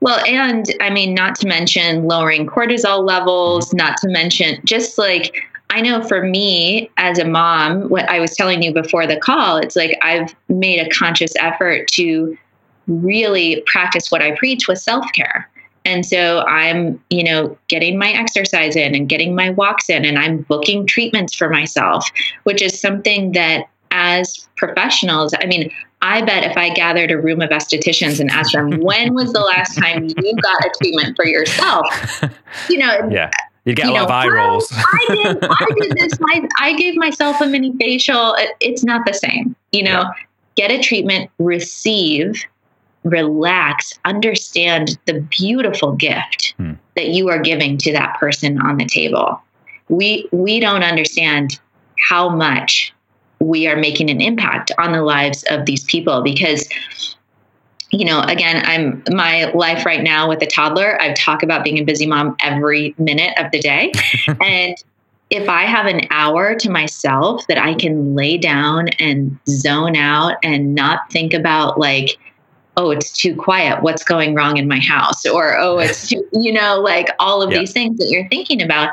[0.00, 3.78] Well, and I mean, not to mention lowering cortisol levels, mm-hmm.
[3.78, 5.34] not to mention just like
[5.76, 9.58] I know for me as a mom, what I was telling you before the call,
[9.58, 12.34] it's like I've made a conscious effort to
[12.86, 15.50] really practice what I preach with self care.
[15.84, 20.18] And so I'm, you know, getting my exercise in and getting my walks in, and
[20.18, 22.08] I'm booking treatments for myself,
[22.44, 27.42] which is something that as professionals, I mean, I bet if I gathered a room
[27.42, 31.26] of estheticians and asked them, when was the last time you got a treatment for
[31.26, 31.86] yourself?
[32.70, 33.30] You know, yeah
[33.66, 36.18] you get You a lot know, of eye rolls I did, I did this.
[36.20, 38.34] My, I gave myself a mini facial.
[38.34, 39.54] It- It's not the same.
[39.72, 40.10] You know, Yeah.
[40.54, 42.42] get a treatment, receive,
[43.04, 46.72] relax, understand the beautiful gift Hmm.
[46.96, 49.40] that you are giving to that person on the table.
[49.88, 51.58] We we don't understand
[52.08, 52.92] how much
[53.40, 56.68] we are making an impact on the lives of these people because
[57.98, 61.78] you know again i'm my life right now with a toddler i talk about being
[61.78, 63.92] a busy mom every minute of the day.
[64.40, 64.76] And
[65.30, 70.36] if i have an hour to myself that i can lay down and zone out
[70.42, 72.16] and not think about like
[72.76, 75.24] oh it's too quiet what's going wrong in my house?
[75.26, 77.58] Or oh it's too you know like all of Yeah.
[77.60, 78.90] these things that you're thinking about.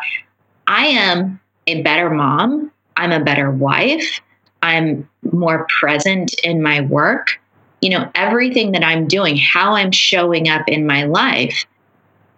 [0.67, 2.71] I am a better mom.
[2.95, 4.21] I'm a better wife.
[4.61, 7.39] I'm more present in my work
[7.83, 11.65] you know, everything that I'm doing, how I'm showing up in my life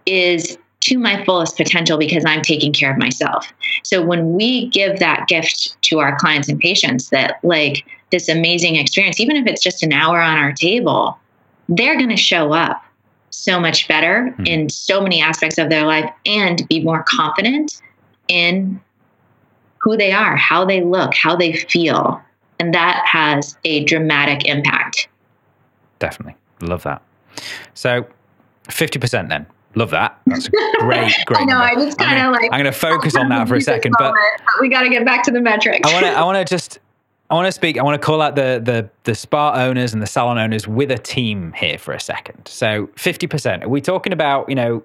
[0.08, 3.52] is to my fullest potential because I'm taking care of myself.
[3.84, 8.76] So when we give that gift to our clients and patients that like this amazing
[8.76, 11.18] experience, even if it's just an hour on our table,
[11.70, 12.84] they're going to show up
[13.30, 14.46] so much better Hmm.
[14.46, 17.82] in so many aspects of their life and be more confident
[18.28, 18.80] in
[19.80, 22.20] who they are, how they look, how they feel.
[22.60, 25.08] And that has a dramatic impact.
[26.06, 27.02] Definitely love that
[27.74, 28.06] so
[28.70, 30.48] 50% then love that that's
[30.80, 31.60] great great I know.
[31.60, 31.66] number.
[31.66, 32.50] I I'm kind of like.
[32.54, 34.14] I'm going to focus on that for a second, but
[34.62, 35.88] we got to get back to the metrics.
[35.90, 36.80] I want to I want to just
[37.30, 40.02] I want to speak I want to call out the the the spa owners and
[40.02, 42.48] the salon owners with a team here for a second.
[42.48, 43.64] So 50%.
[43.64, 44.82] Are we talking about, you know,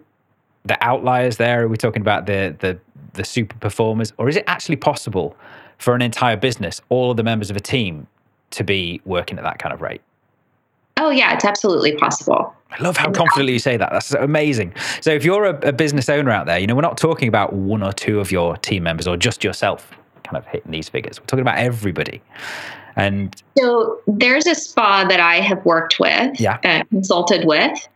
[0.64, 1.62] the outliers there?
[1.62, 2.78] Are we talking about the the
[3.12, 5.36] the super performers, or is it actually possible
[5.78, 8.06] for an entire business, all of the members of a team,
[8.50, 10.00] to be working at that kind of rate?
[11.00, 12.54] Oh yeah, it's absolutely possible.
[12.70, 13.90] I love how confidently you say that.
[13.90, 14.74] That's amazing.
[15.00, 17.54] So, if you're a, a, business owner out there, you know, we're not talking about
[17.54, 19.90] one or two of your team members or just yourself
[20.24, 21.18] kind of hitting these figures.
[21.18, 22.20] We're talking about everybody.
[22.96, 26.58] And so, there's a spa that I have worked with, yeah.
[26.62, 27.88] Uh, consulted with,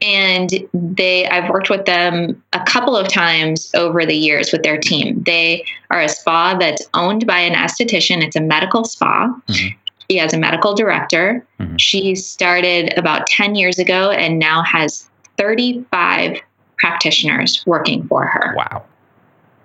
[0.00, 4.78] and they I've worked with them a couple of times over the years with their
[4.78, 5.22] team.
[5.24, 8.24] They are a spa that's owned by an esthetician.
[8.24, 9.28] It's a medical spa.
[9.48, 9.78] Mm-hmm.
[10.10, 11.44] She has a medical director.
[11.60, 11.76] Mm-hmm.
[11.76, 16.40] She started about 10 years ago and now has 35
[16.78, 18.54] practitioners working for her.
[18.56, 18.84] Wow.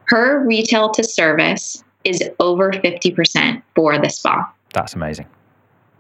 [0.06, 4.52] Her retail to service is over 50% for the spa.
[4.74, 5.28] That's amazing.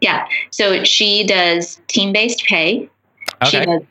[0.01, 0.27] Yeah.
[0.49, 2.89] So she does team based pay.
[3.43, 3.65] Okay.
[3.65, 3.81] Does,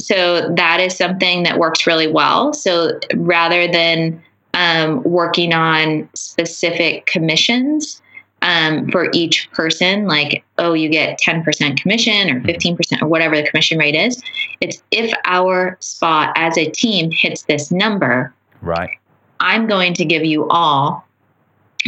[0.00, 2.52] so that is something that works really well.
[2.52, 4.22] So rather than
[4.54, 8.00] um, working on specific commissions,
[8.48, 13.04] um, for each person, like, oh, you get 10% commission or 15% mm-hmm.
[13.04, 14.22] or whatever the commission rate is.
[14.62, 18.32] It's if our spot as a team hits this number,
[18.62, 18.98] right?
[19.40, 21.06] I'm going to give you all.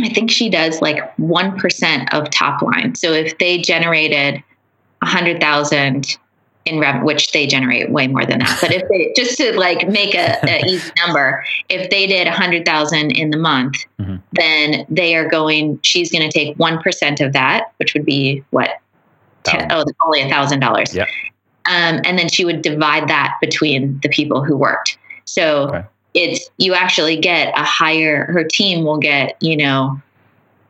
[0.03, 2.95] I think she does like 1% of top line.
[2.95, 4.35] So if they generated
[5.01, 6.19] 100,000
[6.67, 8.59] in revenue, which they generate way more than that.
[8.61, 12.33] But if they just to like make a, a easy number, if they did a
[12.33, 14.17] hundred thousand in the month, mm-hmm.
[14.33, 15.81] then they are going.
[15.83, 18.71] She's going to take one percent of that, which would be what?
[19.43, 20.95] Ten, oh, only a thousand dollars.
[20.95, 21.07] Yeah.
[21.67, 24.99] Um, and then she would divide that between the people who worked.
[25.25, 25.85] So okay.
[26.15, 28.27] it's you actually get a higher.
[28.27, 30.01] Her team will get you know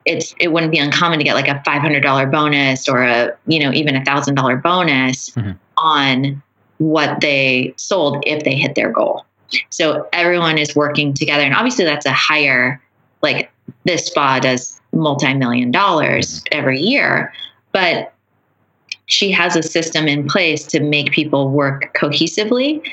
[0.06, 3.36] it's it wouldn't be uncommon to get like a five hundred dollar bonus or a
[3.48, 6.42] you know even a thousand dollar bonus mm-hmm on
[6.78, 9.24] what they sold if they hit their goal.
[9.70, 11.42] So everyone is working together.
[11.42, 12.80] And obviously, that's a higher,
[13.22, 13.50] like
[13.84, 17.32] this spa does multi million dollars every year.
[17.72, 18.12] But
[19.06, 22.86] she has a system in place to make people work cohesively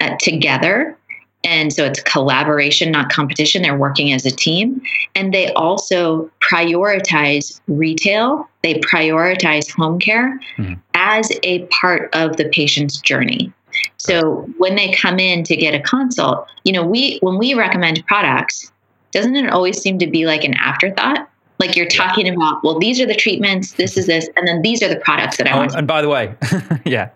[0.00, 0.96] uh, together
[1.44, 3.62] and so it's collaboration, not competition.
[3.62, 4.80] They're working as a team.
[5.14, 10.74] And they also prioritize retail, they prioritize home care mm-hmm.
[10.94, 13.52] as a part of the patient's journey.
[13.98, 18.04] So when they come in to get a consult, you know, we when we recommend
[18.06, 18.70] products,
[19.12, 21.28] doesn't it always seem to be like an afterthought?
[21.58, 24.82] Like you're talking about, well, these are the treatments, this is this, and then these
[24.82, 25.74] are the products that I oh, want.
[25.74, 26.34] And by the way,
[26.84, 27.10] yeah.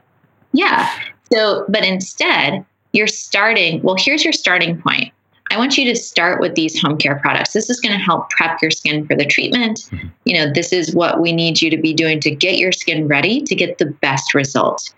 [0.52, 0.88] Yeah.
[1.32, 5.12] So, but instead, you're starting, well, here's your starting point.
[5.50, 7.52] I want you to start with these home care products.
[7.52, 9.88] This is going to help prep your skin for the treatment.
[9.90, 10.08] Mm-hmm.
[10.24, 13.08] You know, this is what we need you to be doing to get your skin
[13.08, 14.94] ready to get the best results.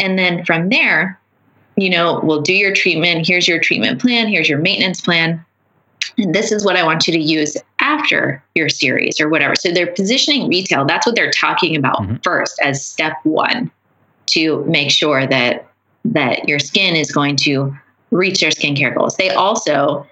[0.00, 1.20] And then from there,
[1.76, 3.26] you know, we'll do your treatment.
[3.26, 4.26] Here's your treatment plan.
[4.26, 5.44] Here's your maintenance plan.
[6.18, 9.54] And this is what I want you to use after your series or whatever.
[9.54, 10.84] So they're positioning retail.
[10.84, 12.16] That's what they're talking about mm-hmm.
[12.24, 13.70] first as step one
[14.26, 15.68] to make sure that
[16.04, 17.76] that your skin is going to
[18.10, 19.16] reach their skincare goals.
[19.16, 20.06] They also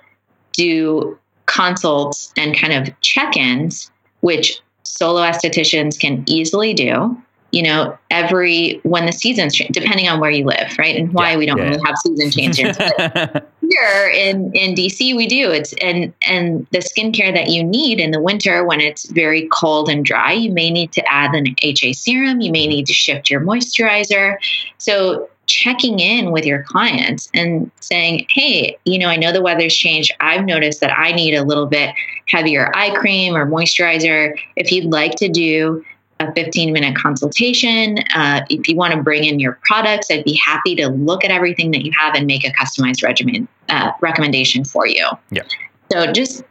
[0.53, 7.21] do consults and kind of check ins, which solo estheticians can easily do.
[7.53, 10.95] You know, every when the seasons change, depending on where you live, right?
[10.95, 11.71] And why yeah, we don't yeah.
[11.71, 12.77] really have season changes.
[13.71, 15.51] here in in DC, we do.
[15.51, 19.89] It's and and the skincare that you need in the winter when it's very cold
[19.89, 22.41] and dry, you may need to add an HA serum.
[22.41, 24.37] You may need to shift your moisturizer.
[24.79, 29.75] So checking in with your clients and saying, hey, you know, I know the weather's
[29.75, 30.13] changed.
[30.21, 31.95] I've noticed that I need a little bit
[32.27, 34.39] heavier eye cream or moisturizer.
[34.57, 35.85] If you'd like to do
[36.21, 40.39] a 15 minute consultation, uh, if you want to bring in your products, I'd be
[40.45, 44.65] happy to look at everything that you have and make a customized regimen uh, recommendation
[44.65, 45.07] for you.
[45.31, 45.43] Yeah.
[45.91, 46.45] So just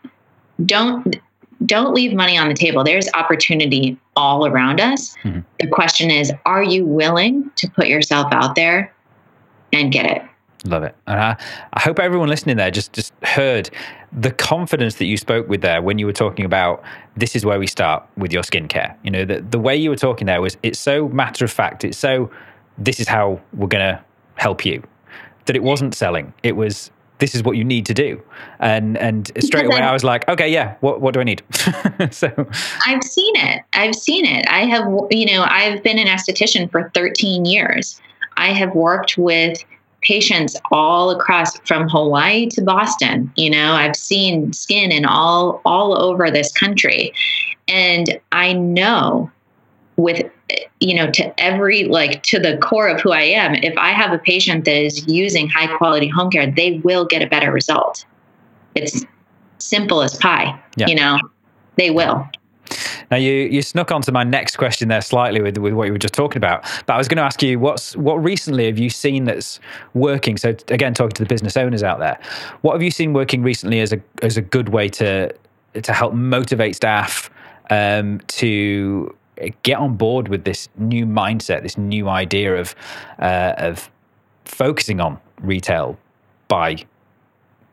[0.66, 1.18] don't
[1.65, 2.84] don't leave money on the table.
[2.84, 5.15] There's opportunity all around us.
[5.24, 5.41] Mm-hmm.
[5.60, 8.93] The question is, are you willing to put yourself out there
[9.74, 10.22] and get it?
[10.65, 10.95] Love it.
[11.08, 11.38] And I,
[11.74, 13.70] I hope everyone listening there just just heard
[14.12, 16.84] the confidence that you spoke with there when you were talking about
[17.16, 18.95] this is where we start with your skincare.
[19.03, 21.86] You know, the, the way you were talking there was it's so matter of fact.
[21.86, 22.30] It's so
[22.78, 24.03] this is how we're going to
[24.36, 24.84] help you
[25.45, 26.34] that it wasn't selling.
[26.43, 28.22] It was this is what you need to do.
[28.59, 31.43] And and straight away I was like, okay, yeah, what what do I need?
[32.11, 32.32] so
[32.86, 33.63] I've seen it.
[33.74, 34.45] I've seen it.
[34.49, 38.01] I have you know, I've been an esthetician for 13 years.
[38.38, 39.63] I have worked with
[40.01, 43.32] patients all across from Hawaii to Boston.
[43.36, 47.13] You know, I've seen skin in all all over this country.
[47.67, 49.30] And I know
[49.97, 50.32] with
[50.80, 54.14] you know, to every like to the core of who I am, if I have
[54.14, 58.06] a patient that is using high quality home care, they will get a better result.
[58.76, 59.06] It's
[59.58, 60.60] simple as pie.
[60.76, 60.88] Yeah.
[60.88, 61.20] You know,
[61.76, 62.28] they will.
[63.12, 66.00] Now you you snuck onto my next question there slightly with with what you were
[66.00, 66.64] just talking about.
[66.86, 69.60] But I was going to ask you what's what recently have you seen that's
[69.93, 70.38] working?
[70.38, 72.20] So again, talking to the business owners out there,
[72.62, 75.34] what have you seen working recently as a as a good way to
[75.82, 77.30] to help motivate staff
[77.70, 79.16] um, to
[79.64, 82.76] get on board with this new mindset, this new idea of
[83.20, 83.90] uh, of
[84.46, 85.98] focusing on retail
[86.48, 86.78] by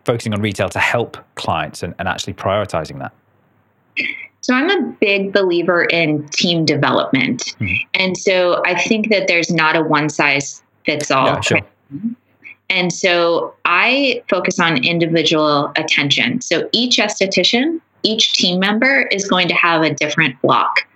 [0.05, 3.13] focusing on retail to help clients and, and actually prioritizing that?
[4.41, 7.57] So I'm a big believer in team development.
[7.59, 7.75] Mm-hmm.
[7.95, 11.27] And so I think that there's not a one size fits all.
[11.27, 11.61] Yeah, sure.
[12.69, 16.41] And so I focus on individual attention.
[16.41, 20.87] So each esthetician, each team member is going to have a different block.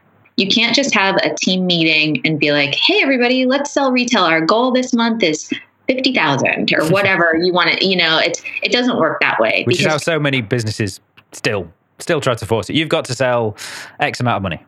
[0.40, 4.24] You can't just have a team meeting and be like, hey, everybody, let's sell retail.
[4.24, 5.50] Our goal this month is
[5.86, 9.64] 50,000 or whatever you want to, you know, it's, it doesn't work that way.
[9.66, 11.00] Which is how so many businesses
[11.32, 12.76] still still try to force it.
[12.76, 13.56] You've got to sell
[13.98, 14.64] X amount of money.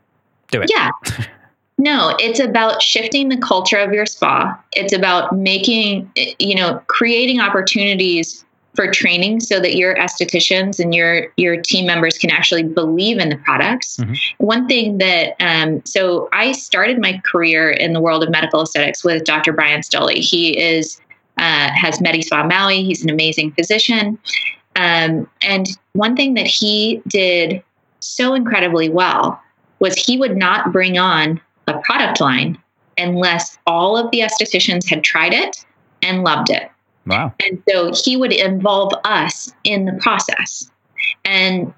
[0.50, 0.70] Do it.
[0.70, 0.90] Yeah.
[1.78, 4.56] No, it's about shifting the culture of your spa.
[4.72, 6.08] It's about making,
[6.38, 8.44] you know, creating opportunities
[8.74, 13.28] for training so that your estheticians and your your team members can actually believe in
[13.28, 13.98] the products.
[13.98, 14.14] Mm-hmm.
[14.38, 19.04] One thing that um, so I started my career in the world of medical aesthetics
[19.04, 19.52] with Dr.
[19.52, 20.18] Brian Stoley.
[20.18, 21.00] He is
[21.38, 22.82] uh, has MediSpa Maui.
[22.82, 24.18] He's an amazing physician,
[24.76, 27.62] um, and one thing that he did
[28.00, 29.40] so incredibly well
[29.78, 32.58] was he would not bring on a product line
[32.98, 35.64] unless all of the estheticians had tried it
[36.02, 36.71] and loved it.
[37.06, 37.34] Wow.
[37.44, 40.70] And so he would involve us in the process.
[41.24, 41.72] And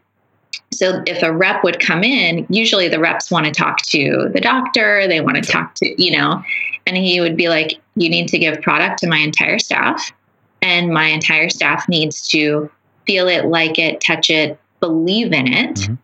[0.73, 4.41] so if a rep would come in, usually the reps want to talk to the
[4.41, 6.43] doctor, they want to talk to, you know,
[6.87, 10.13] and he would be like, you need to give product to my entire staff.
[10.63, 12.71] And my entire staff needs to
[13.07, 15.95] feel it, like it, touch it, believe in it, mm-hmm.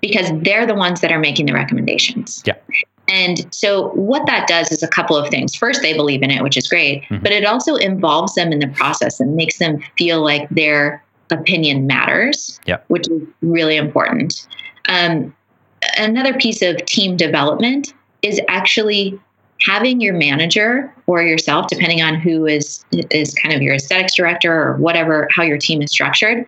[0.00, 2.42] because they're the ones that are making the recommendations.
[2.46, 2.54] Yeah.
[3.08, 5.54] And so, what that does is a couple of things.
[5.54, 7.22] First, they believe in it, which is great, mm-hmm.
[7.22, 11.86] but it also involves them in the process and makes them feel like their opinion
[11.86, 14.46] matters, which is really important.
[14.88, 15.34] Um,
[15.98, 17.92] another piece of team development
[18.22, 19.18] is actually
[19.60, 24.52] having your manager or yourself, depending on who is is kind of your aesthetics director
[24.52, 26.46] or whatever, how your team is structured,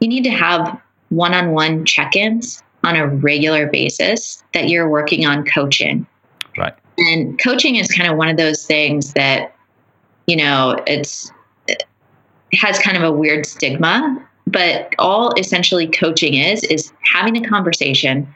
[0.00, 6.06] you need to have one-on-one check-ins on a regular basis that you're working on coaching.
[6.56, 6.74] Right.
[6.96, 9.54] And coaching is kind of one of those things that,
[10.26, 11.30] you know, it's
[11.68, 11.84] it
[12.54, 18.26] has kind of a weird stigma, but all essentially coaching is is having a conversation,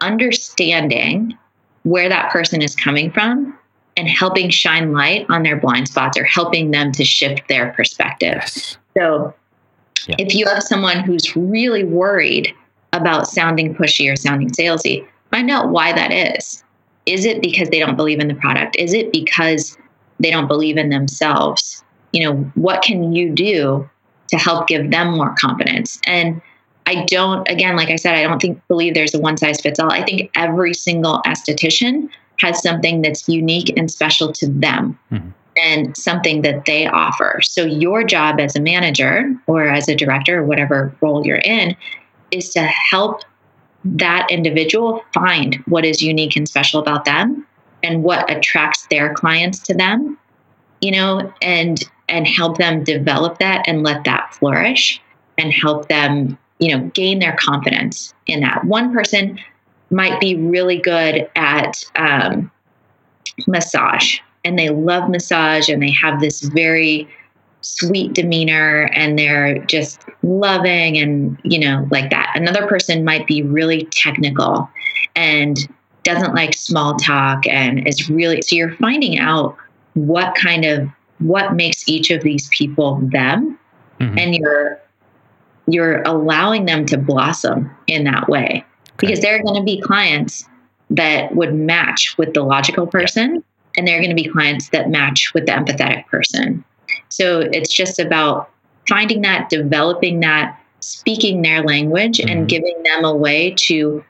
[0.00, 1.38] understanding
[1.84, 3.56] where that person is coming from
[3.96, 8.34] and helping shine light on their blind spots or helping them to shift their perspective.
[8.34, 8.76] Yes.
[8.96, 9.34] So
[10.08, 10.16] yeah.
[10.18, 12.52] if you have someone who's really worried
[12.92, 16.62] about sounding pushy or sounding salesy, find out why that is.
[17.06, 18.76] Is it because they don't believe in the product?
[18.78, 19.76] Is it because
[20.20, 21.82] they don't believe in themselves?
[22.12, 23.88] You know, what can you do
[24.28, 25.98] to help give them more confidence?
[26.06, 26.40] And
[26.86, 29.78] I don't, again, like I said, I don't think believe there's a one size fits
[29.78, 29.92] all.
[29.92, 35.28] I think every single esthetician has something that's unique and special to them mm-hmm.
[35.62, 37.40] and something that they offer.
[37.42, 41.76] So your job as a manager or as a director or whatever role you're in
[42.32, 43.22] is to help
[43.84, 47.46] that individual find what is unique and special about them
[47.82, 50.18] and what attracts their clients to them,
[50.80, 55.00] you know, and and help them develop that and let that flourish
[55.38, 58.64] and help them you know, gain their confidence in that.
[58.64, 59.36] One person
[59.90, 62.52] might be really good at um,
[63.48, 67.08] massage and they love massage and they have this very
[67.62, 72.32] sweet demeanor and they're just loving and, you know, like that.
[72.34, 74.68] Another person might be really technical
[75.14, 75.68] and
[76.02, 79.56] doesn't like small talk and is really, so you're finding out
[79.94, 80.88] what kind of,
[81.18, 83.58] what makes each of these people them.
[84.00, 84.18] Mm-hmm.
[84.18, 84.82] And you're
[85.66, 88.64] you're allowing them to blossom in that way okay.
[88.98, 90.48] because there are going to be clients
[90.90, 93.42] that would match with the logical person
[93.76, 96.64] and there are going to be clients that match with the empathetic person
[97.12, 98.48] so it's just about
[98.88, 102.30] finding that developing that speaking their language mm-hmm.
[102.30, 104.02] and giving them a way to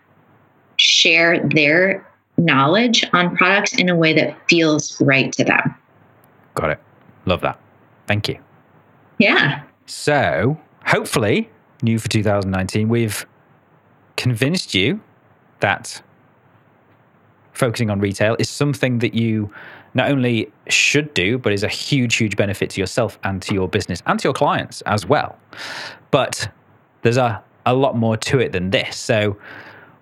[0.77, 5.75] share their knowledge on products in a way that feels right to them.
[6.55, 6.81] Got it.
[7.27, 7.59] Love that.
[8.07, 8.39] Thank you.
[9.19, 9.63] Yeah.
[9.87, 11.51] So hopefully,
[11.83, 13.27] new for 2019, we've
[14.17, 15.01] convinced you
[15.59, 16.01] that
[17.53, 19.51] focusing on retail is something that you
[19.95, 23.69] not only should do, but is a huge, huge benefit to yourself and to your
[23.69, 25.39] business and to your clients as well.
[26.11, 26.51] But
[27.03, 28.97] there's a, a lot more to it than this.
[28.97, 29.37] So,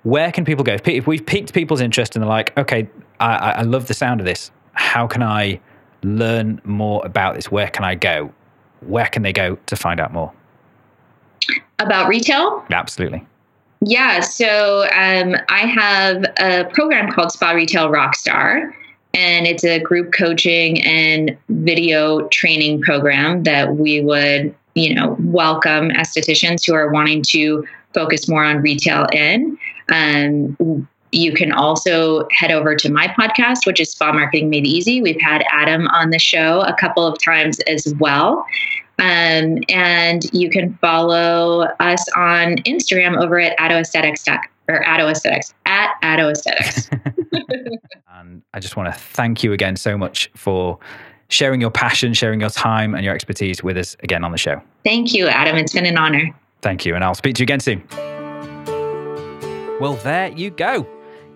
[0.02, 0.76] where can people go?
[0.82, 2.88] If we've piqued people's interest and they're like, okay,
[3.18, 5.60] I, I love the sound of this, how can I
[6.02, 7.50] learn more about this?
[7.50, 8.32] Where can I go?
[8.80, 10.32] Where can they go to find out more?
[11.78, 12.64] About retail?
[12.70, 13.26] Absolutely.
[13.82, 18.70] Yeah, so um, I have a program called Spa Retail Rockstar,
[19.14, 25.88] and it's a group coaching and video training program that we would, you know, welcome
[25.90, 29.56] estheticians who are wanting to focus more on retail in.
[29.90, 35.00] Um, you can also head over to my podcast, which is Spa Marketing Made Easy.
[35.00, 38.44] We've had Adam on the show a couple of times as well.
[39.00, 44.28] Um, and you can follow us on Instagram over at Addo Aesthetics
[44.68, 46.90] or Addo Aesthetics at Addo Aesthetics.
[48.12, 50.78] and I just want to thank you again so much for
[51.28, 54.60] sharing your passion, sharing your time, and your expertise with us again on the show.
[54.84, 55.56] Thank you, Adam.
[55.56, 56.34] It's been an honor.
[56.60, 56.94] Thank you.
[56.94, 57.82] And I'll speak to you again soon.
[59.80, 60.86] Well, there you go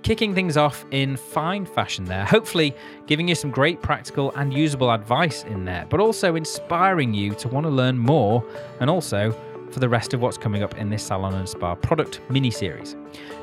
[0.05, 2.77] kicking things off in fine fashion there, hopefully
[3.07, 7.49] giving you some great practical and usable advice in there, but also inspiring you to
[7.49, 8.45] want to learn more
[8.81, 9.33] and also
[9.71, 12.95] for the rest of what's coming up in this Salon and Spa product mini series.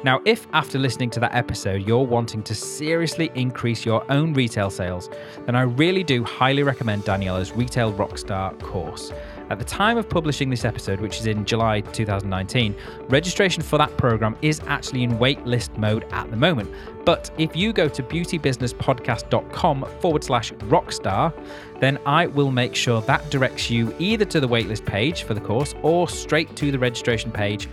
[0.03, 4.70] Now, if after listening to that episode you're wanting to seriously increase your own retail
[4.70, 5.09] sales,
[5.45, 9.12] then I really do highly recommend Daniela's Retail Rockstar course.
[9.51, 12.73] At the time of publishing this episode, which is in July 2019,
[13.09, 16.73] registration for that program is actually in waitlist mode at the moment.
[17.03, 21.33] But if you go to beautybusinesspodcast.com forward slash rockstar,
[21.81, 25.41] then I will make sure that directs you either to the waitlist page for the
[25.41, 27.65] course or straight to the registration page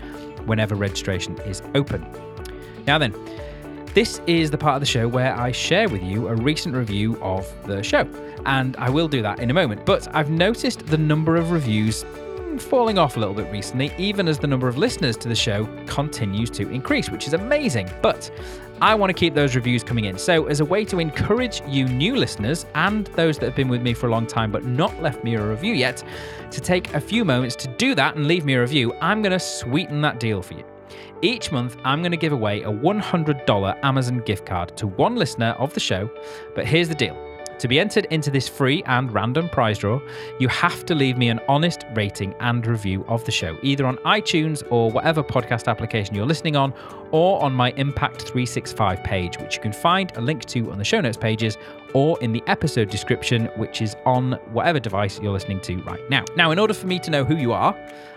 [0.46, 2.04] whenever registration is open.
[2.88, 3.14] Now, then,
[3.94, 7.22] this is the part of the show where I share with you a recent review
[7.22, 8.04] of the show
[8.46, 9.84] and I will do that in a moment.
[9.86, 12.04] But I've noticed the number of reviews
[12.58, 15.68] falling off a little bit recently, even as the number of listeners to the show
[15.86, 17.88] continues to increase, which is amazing.
[18.02, 18.30] But
[18.80, 20.18] I want to keep those reviews coming in.
[20.18, 23.82] So, as a way to encourage you new listeners and those that have been with
[23.82, 26.02] me for a long time but not left me a review yet,
[26.50, 29.32] to take a few moments to do that and leave me a review, I'm going
[29.32, 30.64] to sweeten that deal for you.
[31.22, 35.56] Each month, I'm going to give away a $100 Amazon gift card to one listener
[35.58, 36.08] of the show.
[36.54, 37.27] But here's the deal
[37.58, 40.00] to be entered into this free and random prize draw,
[40.38, 43.96] you have to leave me an honest rating and review of the show, either on
[43.98, 46.72] iTunes or whatever podcast application you're listening on,
[47.10, 50.84] or on my Impact 365 page, which you can find a link to on the
[50.84, 51.56] show notes pages
[51.94, 56.24] or in the episode description, which is on whatever device you're listening to right now.
[56.36, 57.74] Now, in order for me to know who you are,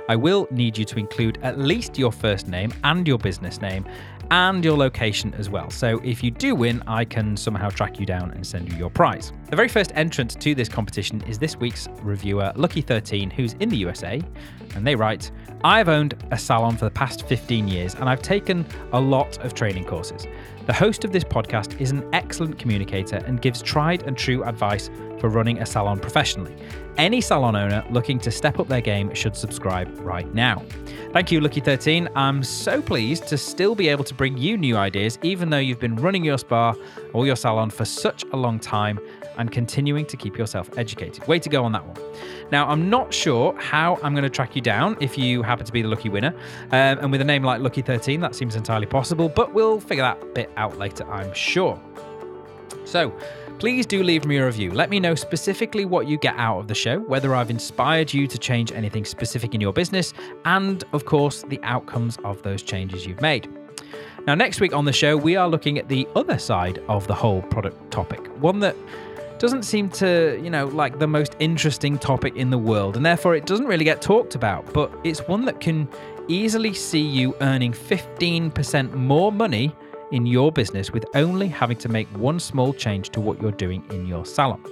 [0.09, 3.85] I will need you to include at least your first name and your business name
[4.31, 5.69] and your location as well.
[5.69, 8.89] So if you do win, I can somehow track you down and send you your
[8.89, 9.33] prize.
[9.49, 13.77] The very first entrant to this competition is this week's reviewer, Lucky13, who's in the
[13.77, 14.21] USA,
[14.73, 15.31] and they write,
[15.65, 19.53] I've owned a salon for the past 15 years and I've taken a lot of
[19.53, 20.25] training courses.
[20.67, 24.91] The host of this podcast is an excellent communicator and gives tried and true advice
[25.19, 26.55] for running a salon professionally.
[26.97, 30.63] Any salon owner looking to step up their game should subscribe right now.
[31.13, 32.09] Thank you, Lucky13.
[32.15, 35.79] I'm so pleased to still be able to bring you new ideas, even though you've
[35.79, 36.75] been running your spa
[37.11, 38.99] or your salon for such a long time
[39.41, 41.27] and continuing to keep yourself educated.
[41.27, 41.97] Way to go on that one.
[42.51, 45.71] Now, I'm not sure how I'm going to track you down if you happen to
[45.71, 46.33] be the lucky winner.
[46.67, 50.35] Um, and with a name like Lucky13, that seems entirely possible, but we'll figure that
[50.35, 51.81] bit out later, I'm sure.
[52.85, 53.11] So,
[53.57, 54.71] please do leave me a review.
[54.71, 58.27] Let me know specifically what you get out of the show, whether I've inspired you
[58.27, 60.13] to change anything specific in your business,
[60.45, 63.49] and of course, the outcomes of those changes you've made.
[64.27, 67.15] Now, next week on the show, we are looking at the other side of the
[67.15, 68.75] whole product topic, one that
[69.41, 73.35] doesn't seem to, you know, like the most interesting topic in the world, and therefore
[73.35, 75.89] it doesn't really get talked about, but it's one that can
[76.27, 79.75] easily see you earning 15% more money
[80.11, 83.83] in your business with only having to make one small change to what you're doing
[83.89, 84.63] in your salon.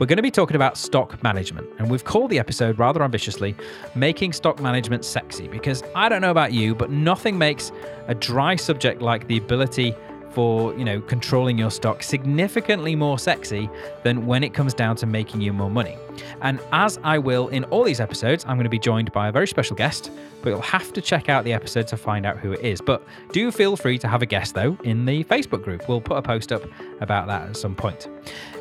[0.00, 3.54] We're going to be talking about stock management, and we've called the episode rather ambitiously
[3.94, 7.70] Making Stock Management Sexy because I don't know about you, but nothing makes
[8.08, 9.94] a dry subject like the ability
[10.32, 13.68] for you know controlling your stock significantly more sexy
[14.02, 15.96] than when it comes down to making you more money
[16.42, 19.32] and as i will in all these episodes i'm going to be joined by a
[19.32, 20.10] very special guest
[20.42, 22.80] but you'll have to check out the episode to find out who it is.
[22.80, 23.02] But
[23.32, 25.88] do feel free to have a guest though in the facebook group.
[25.88, 26.62] We'll put a post up
[27.00, 28.08] about that at some point.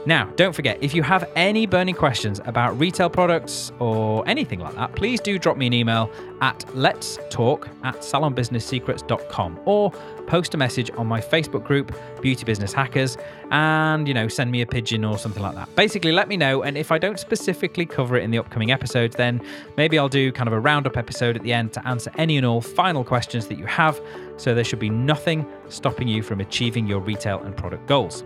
[0.05, 4.75] Now don't forget if you have any burning questions about retail products or anything like
[4.75, 9.91] that please do drop me an email at let's talk at salonbusinesssecrets.com or
[10.29, 13.17] post a message on my Facebook group, Beauty Business Hackers,
[13.51, 15.73] and, you know, send me a pigeon or something like that.
[15.75, 16.63] Basically, let me know.
[16.63, 19.41] And if I don't specifically cover it in the upcoming episodes, then
[19.77, 22.45] maybe I'll do kind of a roundup episode at the end to answer any and
[22.45, 23.99] all final questions that you have.
[24.37, 28.23] So there should be nothing stopping you from achieving your retail and product goals.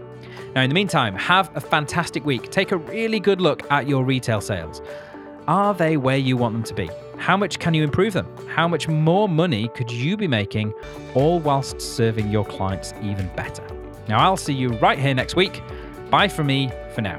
[0.55, 2.49] Now, in the meantime, have a fantastic week.
[2.51, 4.81] Take a really good look at your retail sales.
[5.47, 6.89] Are they where you want them to be?
[7.17, 8.27] How much can you improve them?
[8.47, 10.73] How much more money could you be making,
[11.15, 13.63] all whilst serving your clients even better?
[14.07, 15.61] Now, I'll see you right here next week.
[16.09, 17.17] Bye from me for now.